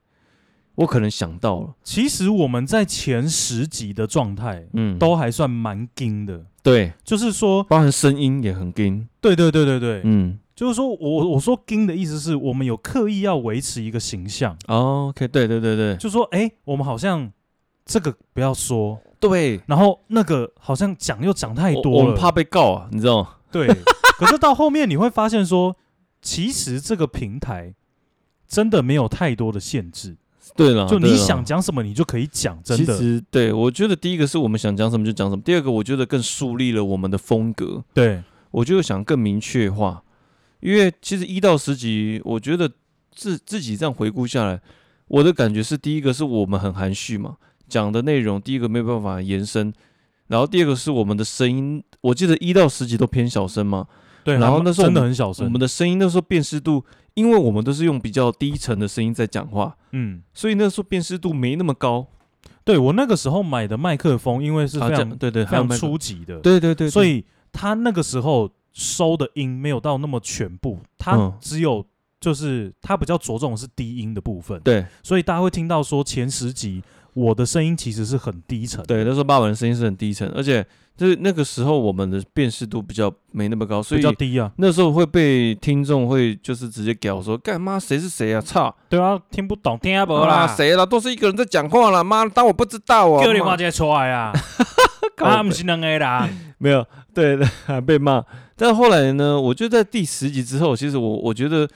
[0.75, 1.75] 我可能想到了。
[1.83, 6.45] 其实我们在前十集的状态，嗯，都还算蛮硬的。
[6.61, 9.07] 对，就是说，包含声音也很硬。
[9.21, 10.39] 对对对对对，嗯。
[10.55, 14.57] 就是说我我说“金”的意思是我们有刻意要维持一个形象。
[14.67, 17.29] Oh, OK，对对对对，就说哎、欸，我们好像
[17.85, 23.29] 这个不要说，对，然后那个好像讲又讲太多了，我，我们怕被告啊，你知道吗？
[23.51, 23.67] 对。
[24.17, 25.75] 可是到后面你会发现说，
[26.21, 27.73] 其实这个平台
[28.47, 30.15] 真的没有太多的限制。
[30.55, 32.57] 对了，就你想讲什么，你就可以讲。
[32.63, 37.83] 真的，其实对我觉得第一个是我们想讲什么就讲什么，第二个我觉得更树立了我们的风格。
[37.93, 40.01] 对，我就想更明确化。
[40.65, 42.67] 因为其实一到十集，我觉得
[43.11, 44.59] 自自己这样回顾下来，
[45.07, 47.37] 我的感觉是，第一个是我们很含蓄嘛，
[47.69, 49.71] 讲的内容第一个没有办法延伸，
[50.25, 53.85] 然后第二个是我们的声音，我记得一到十集都偏小声嘛，
[54.23, 62.07] 对，然后那时候真的很小声，我们的声音那时候辨识度，因为我们都是用比较低沉的声音在讲话，嗯，所以那时候辨识度没那么高。
[62.63, 68.49] 对，我那个时候买的麦克风，因为是非常、啊、对对非常初级的，对对对，对，所以他那个时候。
[68.75, 71.83] 收的音没有到那么全部，它只有
[72.19, 74.59] 就是它比较着重的是低音的部分。
[74.61, 76.83] 对，所以大家会听到说前十集
[77.13, 78.83] 我的声音其实是很低沉。
[78.85, 80.65] 对，那时候爸爸的声音是很低沉，而且
[80.97, 84.51] 就是那个时候我们的辨识度比较没那么高，所以比较低啊。
[84.57, 88.39] 那时候会被听众会就是直接屌说干妈谁是谁啊？
[88.39, 88.75] 操！
[88.89, 90.85] 对啊，听不懂，听不懂啦，谁啦？
[90.85, 92.03] 都是一个人在讲话啦。
[92.03, 93.23] 妈，当我不知道啊。
[93.23, 94.31] 叫你妈直接出来啊！
[95.17, 96.29] 他不是两个啦，
[96.59, 98.23] 没有，对对， 还被骂。
[98.55, 101.67] 但后来呢，我就在第十集之后，其实我我觉得，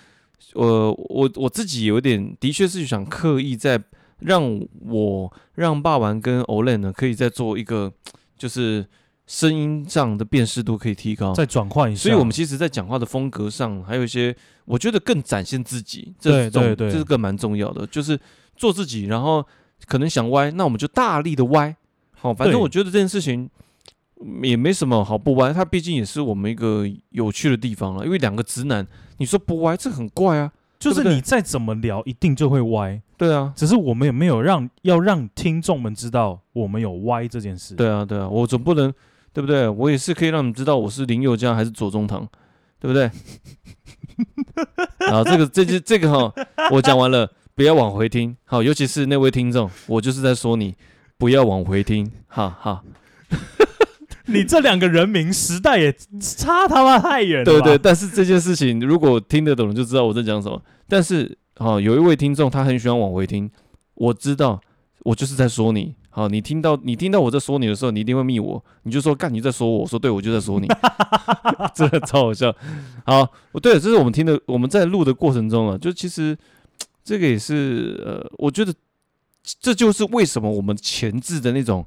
[0.53, 3.81] 呃，我我自己有点，的确是想刻意在
[4.19, 7.91] 让我让霸王跟欧雷呢，可以再做一个，
[8.37, 8.85] 就是
[9.29, 12.01] 声音上的辨识度可以提高，再转换一下。
[12.01, 18.19] 所以我们其实，在讲话的风格上，还有一些，我觉得更展现自己，这种这是个蛮重要的，就是
[18.55, 19.05] 做自己。
[19.05, 19.45] 然后
[19.85, 21.75] 可能想歪，那我们就大力的歪。
[22.13, 23.47] 好，反正我觉得这件事情
[24.41, 28.03] 也没什么好不歪，它毕竟也是我们一个有趣的地方了。
[28.03, 28.87] 因为两个直男，
[29.19, 30.51] 你说不歪，这很怪啊。
[30.79, 32.99] 就是你再怎么聊，一定就会歪。
[33.15, 37.75] 对啊，只是我们也没有让要让听众们知道我们有歪这件事？
[37.75, 38.91] 对啊，对啊，我总不能
[39.33, 39.67] 对不对？
[39.67, 42.27] 我也是可以让你们知道我是林宥嘉还是左宗棠，
[42.79, 43.09] 对不对？
[45.09, 46.33] 好，这个这就这个哈，
[46.71, 48.35] 我讲完了，不要往回听。
[48.45, 50.75] 好，尤其是那位听众，我就是在说你。
[51.19, 52.81] 不要往回听，哈哈！
[54.27, 57.43] 你这两个人名时代也差他妈太远了。
[57.43, 60.63] 对对，但是这件事情如果听得懂，就知道我在讲什么。
[60.87, 63.51] 但是，好，有一位听众他很喜欢往回听，
[63.95, 64.61] 我知道，
[64.99, 65.93] 我就是在说你。
[66.19, 70.67] 好，你听到你听到我在说你的时候，你一定会密我，你就说干你在说我，说对，我就在说你，
[71.73, 72.55] 真的超好笑。
[73.05, 73.25] 好，
[73.61, 76.37] 对，这是我们听的，我们在录的过程中啊，就其实
[77.03, 78.73] 这个也是呃，我觉得。
[79.59, 81.83] 这就是为什么我们前置的那种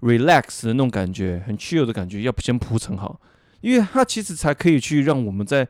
[0.00, 3.20] relax 的那种感觉，很 chill 的感觉，要先铺陈好，
[3.62, 5.66] 因为它其实才可以去让我们在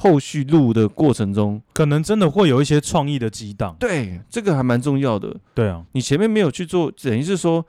[0.00, 3.74] 后续录的过程中，可能真的会有一些创意的激荡。
[3.80, 5.34] 对，这个还蛮重要的。
[5.54, 7.64] 对啊，你前面没有去做，等于是说，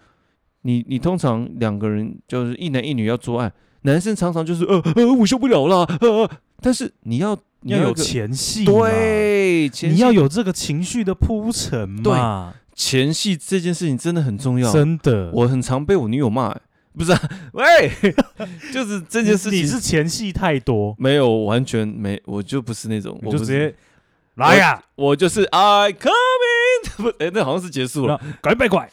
[0.61, 3.51] 你你通常两个人就是一男一女要做爱，
[3.81, 6.29] 男生常常就是呃呃我受不了了，呃，
[6.61, 12.53] 但是你要你要，有前戏，对，前你要有这个情绪的铺陈嘛。
[12.53, 16.55] 对前戏这件事情真的很重要，真的，我很常被我女友骂，
[16.99, 17.21] 不是、啊，
[17.53, 17.89] 喂，
[18.73, 23.73] 就是这件事情，你是前戏太多，没有，完全没，我就不是那种，我就直接
[24.35, 28.91] 来呀，我就是 I come in， 不，哎，那好像是结束了，拐拐拐，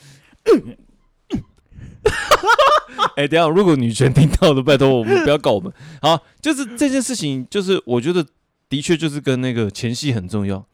[3.17, 8.25] 哎，等下，如果女权听到的，拜托我们不要告我们，好，就是这件事情，就是我觉得
[8.69, 10.65] 的确就是跟那个前戏很重要。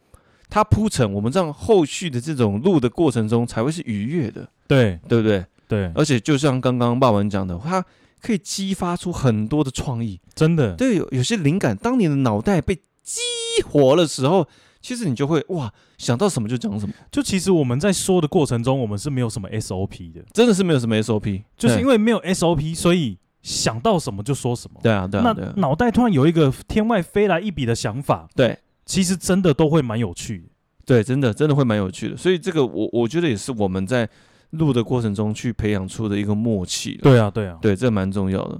[0.49, 4.99] 它铺陈，我们这样后续的这种录的过程中才会是愉悦的，对。
[5.09, 5.43] 对不对？
[5.67, 7.83] 对，而且就像刚刚霸文讲的，它
[8.21, 10.75] 可以激发出很多的创意，真的。
[10.75, 13.21] 对，有有些灵感，当你的脑袋被激
[13.65, 14.47] 活的时候，
[14.81, 16.93] 其实你就会哇，想到什么就讲什么。
[17.11, 24.79] 就其实我们在说的过程中，我们是没有什么 SOP 的，真的是没有什么 SOP，就是因为没有 SOP，所以想到什么就说什么。
[24.83, 25.33] 对啊，对啊。
[25.35, 28.57] 那脑袋突然有一个天外飞来一笔的想法，对。
[28.85, 30.49] 其实真的都会蛮有趣的，
[30.85, 34.07] 对，真的真的会蛮有趣的，所以这个我我觉得也是我们在
[34.53, 36.97] 录的过程中去培养出的一个默契。
[37.03, 38.59] 对啊，对啊，对，这蛮重要的。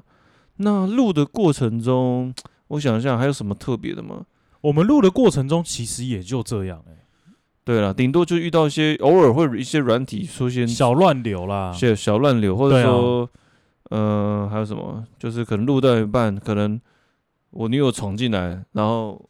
[0.57, 2.33] 那录的过程中，
[2.67, 4.25] 我想一下还有什么特别的吗？
[4.61, 6.97] 我们录的过程中其实也就这样，欸，
[7.63, 13.29] 对了，顶多就遇到一些偶尔会有一些软体出现小乱流啦，小小乱流，或者说，
[13.89, 15.03] 呃，还有什么？
[15.17, 16.79] 就是可能录到一半，可能
[17.49, 19.29] 我女友闯进来，然后。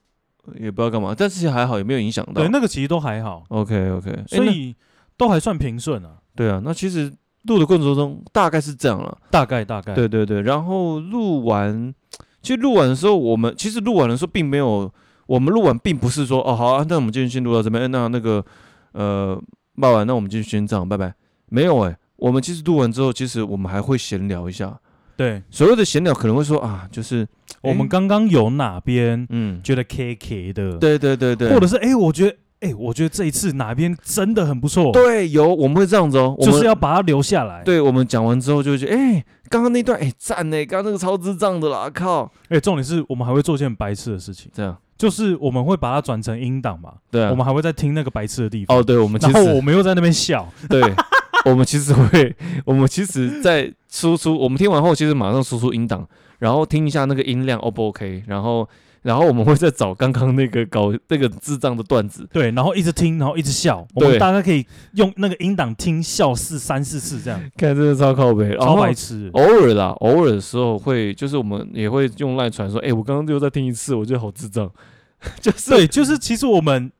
[0.59, 2.33] 也不知道干嘛，但是还好，也没有影响到。
[2.33, 3.45] 对，那个其实都还好。
[3.47, 4.75] OK OK，所以
[5.17, 6.17] 都还算平顺啊。
[6.35, 7.11] 对啊，那其实
[7.43, 9.93] 录的过程中大概是这样了，大概大概。
[9.93, 11.93] 对对对，然后录完，
[12.41, 14.91] 其实录完的时候，我们其实录完的时候并没有，
[15.27, 18.43] 我们录完并不是说哦好啊，那我们今天先录到这边，那那个
[18.93, 19.35] 呃，
[19.75, 21.13] 录完，那我们继续先这样，拜拜。
[21.49, 24.79] 没有哎、欸，我们其实录完之后，其实我们还会闲聊一下。
[25.15, 27.27] 对，所谓的闲聊可能会说啊，就是
[27.61, 37.61] 我们刚刚有哪边嗯觉得 K K 的，对对对对，或者是哎，我觉得哎，我觉得这一次哪边真的很不错，对，有我们会这样子哦，就是要把它留下来。
[37.63, 42.31] 对，我们讲完之后就会觉得哎，刚刚那段哎赞呢，刚刚那个超智障的啦，靠！
[42.49, 48.77] 哎，重点是我们还会做件白痴的事情，这样就是我们会把它转成音档嘛，对，我们还会再听那个白痴的地方。
[48.77, 50.81] 哦，对，我们然后我们又在那边笑， 对。
[51.45, 52.33] 我们其实会，
[52.63, 56.07] 我们其实，在输出，我们听完后，其实马上输出音档，
[56.39, 58.65] 然后听一下那个音量 O 不 OK，然后，
[59.03, 69.29] 然后我们会再找刚刚那个搞 那个智障的段子，对，然后一直听，然后一直笑，我们大家可以用那个音档听笑四三四次这样，看这个超靠北，超白痴。
[69.33, 74.71] 偶尔啦，偶尔的时候会，就是我们也会用赖传说，哎，我刚刚又再听一次，我觉得好智障，
[75.39, 76.91] 就是对，就是其实我们。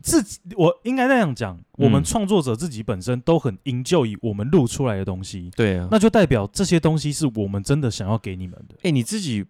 [0.00, 8.76] 自己，我应该那样讲，我们创作者自己本身都很 enjoy 我们录出来的东西，对啊，那就代表这些东西是我们真的想要给你们的。
[8.84, 9.44] 哎，你自己，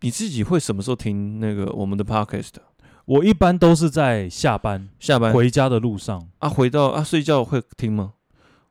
[0.00, 2.52] 你自己会什么时候听那个我们的 podcast？
[3.06, 8.14] 我一般都是在下班、下班回家的路上啊，回到啊睡觉会听吗？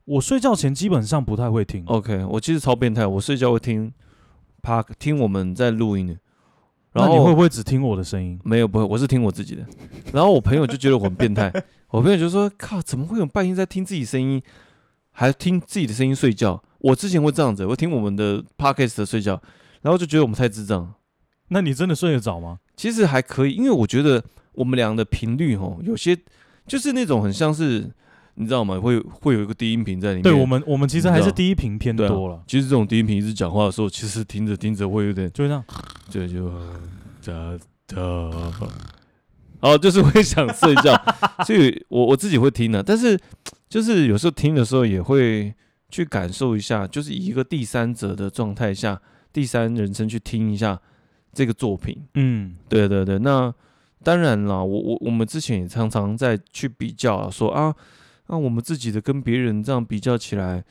[0.05, 1.83] 我睡觉前基本上不太会听。
[1.85, 3.93] OK，我其实超变态，我睡觉会听
[4.61, 6.17] park，听我们在录音的。
[6.91, 8.39] 然后你会不会只听我的声音？
[8.43, 9.65] 没有，不会，我是听我自己的。
[10.11, 11.51] 然后我朋友就觉得我很变态，
[11.89, 14.41] 我朋友就说：“靠，怎么会有半夜在听自己声音，
[15.11, 19.41] 还听自己的声音睡觉？”我之前会这样子，我听我们的 podcast 睡觉，
[19.81, 20.93] 然后就觉得我们太智障。
[21.53, 22.59] 那你真的睡得着吗？
[22.75, 24.21] 其实还可以，因为我觉得
[24.53, 26.17] 我们俩的频率哦，有些
[26.67, 27.89] 就是那种很像是，
[28.35, 28.79] 你知道吗？
[28.79, 30.23] 会会有一个低音频在里面。
[30.23, 32.43] 对我们，我们其实还是低音频偏多了。
[32.47, 35.63] 其实这种低音频一直讲话的时候，其实听着听着会有点，就这样。
[36.09, 36.49] 这就
[37.23, 37.97] 哒哒，
[39.61, 40.93] 哦，就是会想睡觉，
[41.45, 43.17] 所以我我自己会听的，但是
[43.69, 45.53] 就是有时候听的时候也会
[45.89, 49.01] 去感受一下，就是以一个第三者的状态下，
[49.31, 50.79] 第三人称去听一下
[51.33, 51.97] 这个作品。
[52.13, 53.53] 嗯，对对对，那
[54.03, 57.73] 当然啦，我我我们之前也常常在去比较啊，说啊，
[58.27, 60.63] 那我们自己的跟别人这样比较起来，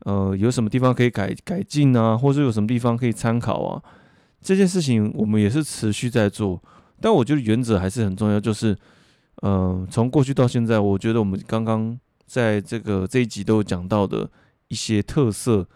[0.00, 3.82] 呃，有什么地方可以改改进啊，或者有什么地方可以参考啊？
[4.40, 6.62] 这件事情我们也是持续在做，
[7.00, 8.38] 但我觉得原则还是很重要。
[8.38, 8.72] 就是，
[9.42, 14.30] 嗯、呃，从过去到现在，我觉得我们刚刚在这个这一集都有讲到的
[14.68, 15.66] 一些特色，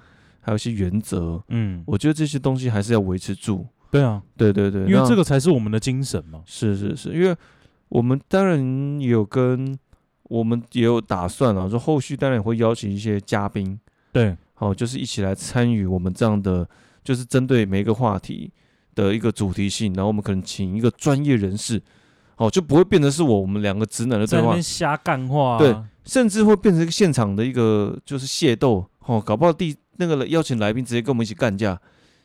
[0.40, 3.66] 还有一些原则，嗯，我觉得这些东西还是要维持住。
[3.90, 6.42] 对啊，对对对，因为这个才是我们的精神嘛。
[6.46, 7.36] 是是是，因为
[7.88, 9.78] 我们当然也有跟
[10.24, 13.78] 我们也有打算啊，说后续当然也会邀请一些嘉宾，
[14.12, 16.68] 对，好，就是一起来参与我们这样的。
[17.02, 18.52] 就是针对每一个话题
[18.94, 21.80] 的一个主题性，然后我们可能请一个专业人士，
[22.36, 25.74] 哦，就不会变成是我我们两个直男的对话，在瞎干话，对，
[26.04, 31.80] 甚至会变成一个现场的一个就是械斗，哦，搞不好第那个邀请来宾直接跟我们一起干架，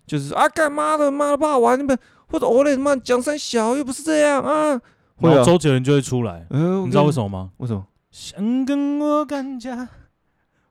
[0.06, 1.98] 就是啊干妈的妈的不好玩，你们
[2.28, 4.82] 或者我嘞妈讲三小又不是这样啊，
[5.20, 7.52] 然后周杰伦就会出来，嗯你知道为什么吗？
[7.58, 7.86] 为什么？
[8.12, 9.90] 想跟我干架，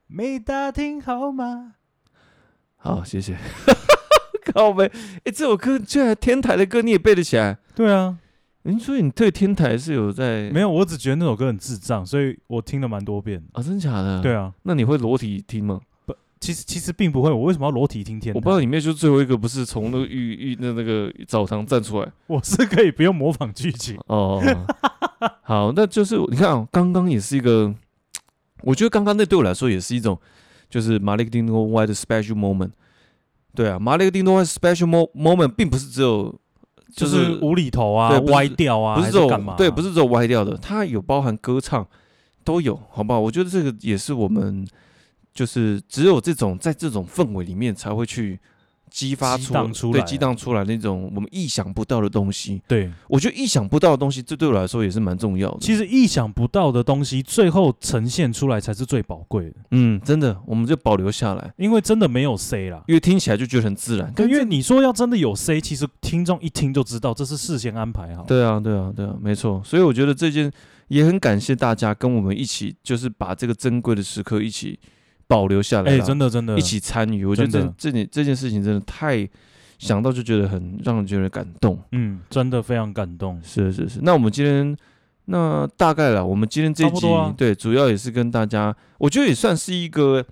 [0.07, 1.75] 没打听好吗？
[2.77, 3.37] 好，谢谢。
[4.53, 4.91] 靠呗，
[5.25, 7.59] 哎，这首歌居然天台的歌你也背得起来？
[7.75, 8.17] 对啊，
[8.63, 10.51] 您说你对天台是有在？
[10.51, 14.21] 没有，我只觉得那首歌很智障，所以我听了蛮多遍啊，真假的？
[14.23, 15.81] 对啊，那你会裸体听吗？
[16.45, 17.31] 不，其实其实并不会。
[17.31, 18.39] 我为什么要裸体听天台？
[18.39, 22.13] 我不知道里面就最后一个不是从那个浴浴那那个澡堂站出来？
[22.27, 24.43] 我是可以不用模仿剧情哦。
[25.43, 27.75] 好，那就是你看啊，刚刚也是一个，
[28.63, 30.19] 我觉得刚刚那对我来说也是一种，
[30.69, 32.73] 就是玛丽汀多歪的 special moment。
[33.55, 36.35] 对啊，玛丽汀多歪 special moment 并不是只有
[36.95, 41.87] 就是无厘头啊、歪掉啊，不是这种对，不是这种歪掉的，它有包含歌唱
[42.43, 43.21] 都有，好不好？
[43.21, 44.67] 我觉得这个也是我们
[45.35, 48.39] 就是只有这种在这种氛围里面才会去。
[48.91, 52.63] 激发出，出对，激荡出来那种我们意想不到的东西。
[52.69, 55.59] 对，我觉得意想不到的东西，这对我来说也是蛮重要的。
[55.61, 59.57] 其实意想不到的东西，最后呈现出来才是最宝贵的。
[59.73, 64.15] 嗯，真的，我们就保留下来，因为真的没有 C 啦，因为听起来就觉得很自然。
[64.17, 68.23] 因为你说要真的有 C，其实听众一听就知道这是事先安排好。
[68.23, 69.61] 对啊，对啊，对啊，没错。
[69.65, 70.49] 所以我觉得这件
[70.87, 74.79] 也很感谢大家跟我们一起，就是把这个珍贵的时刻一起
[75.35, 75.93] 保留下来。
[75.93, 77.25] 哎，真的，真的，一起参与。
[77.25, 79.29] 我觉得这这件这件事情真的太。
[79.77, 83.99] 想到就觉得很让人觉得感动，嗯，真的非常感动，是是是。
[84.03, 84.75] 那我们今天
[85.27, 90.25] 那大概了，我们今天这一集、啊、对，主要也是跟大家，我觉得也算是一个，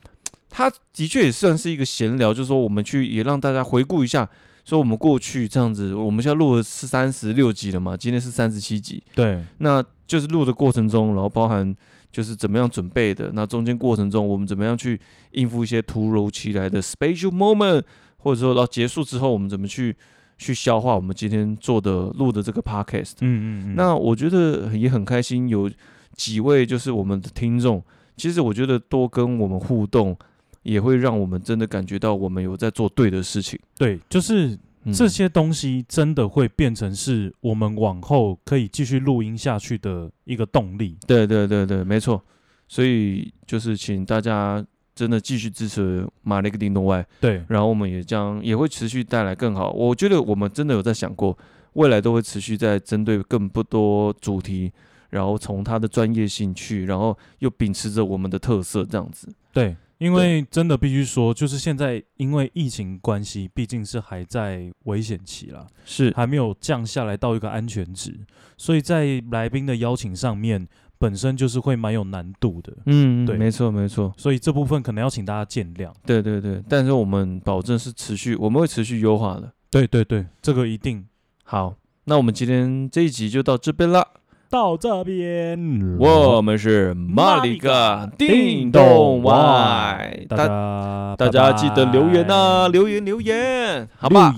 [0.49, 4.27] 他的确也算是一个闲聊，就是说我们去也让大家回顾一下，
[4.65, 11.75] 说我们过去这样子，我们现在录的是三十六集了嘛，今天是三十七集，对，那就是录的过程中，然后包含
[12.13, 15.01] 就是怎么样准备的，那中间过程中我们怎么样去
[15.33, 17.83] 应付一些突如其来的 special moment。
[18.25, 19.97] 或者说到结束之后，我们怎么去
[20.39, 23.15] 去消化我们今天做的录的这个 podcast？
[23.21, 23.75] 嗯嗯嗯。
[23.75, 25.69] 那我觉得也很开心，有
[26.15, 27.83] 几位就是我们的听众。
[28.17, 30.17] 其实我觉得多跟我们互动，
[30.63, 33.59] 也会让我们真的感觉到我们有在做对的事情。
[33.77, 34.57] 对，就是
[34.93, 40.97] 这些东西真的会变成是我们往后可以继续录音下去的一个动力。
[41.07, 42.25] 对对对对，没错。
[42.67, 44.65] 所以就是请大家。
[44.95, 49.71] 真的继续支持玛丽汀多歪，对，然后我们也将也会持续带来更好。
[49.71, 51.37] 我觉得我们真的有在想过，
[51.73, 54.71] 未来都会持续在针对更不多主题，
[55.09, 59.33] 然后从他的专业性去，然后又秉持着我们的特色这样子。
[59.51, 68.19] 对，因为真的必须说，就是现在因为疫情关系，毕竟是还在危险期啦，是还没有降下来到一个安全值，
[68.57, 70.69] 所以在来宾的邀请上面。
[70.99, 75.93] 本身就是会蛮有难度的，嗯，对，没错没错，所以这部分可能要请大家见谅。
[76.07, 79.53] 对对对，但是我们保证是持续，我们会持续优化的。
[79.69, 81.05] 对对对，这个一定
[81.43, 81.75] 好。
[82.05, 84.07] 那我们今天这一集就到这边了，
[84.53, 94.35] 到这边，我们是马里克叮咚外，大家大家记得留言啊，留言留言，好吧？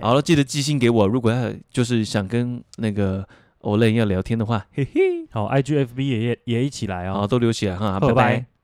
[0.00, 3.22] 好了，记得寄信给我，如果要就是想跟那个。
[3.62, 5.00] 欧雷要聊天的话，嘿嘿，
[5.32, 8.14] 好，IGFB 也也也一起来哦，好，都留起来哈，拜拜。
[8.14, 8.57] 拜拜。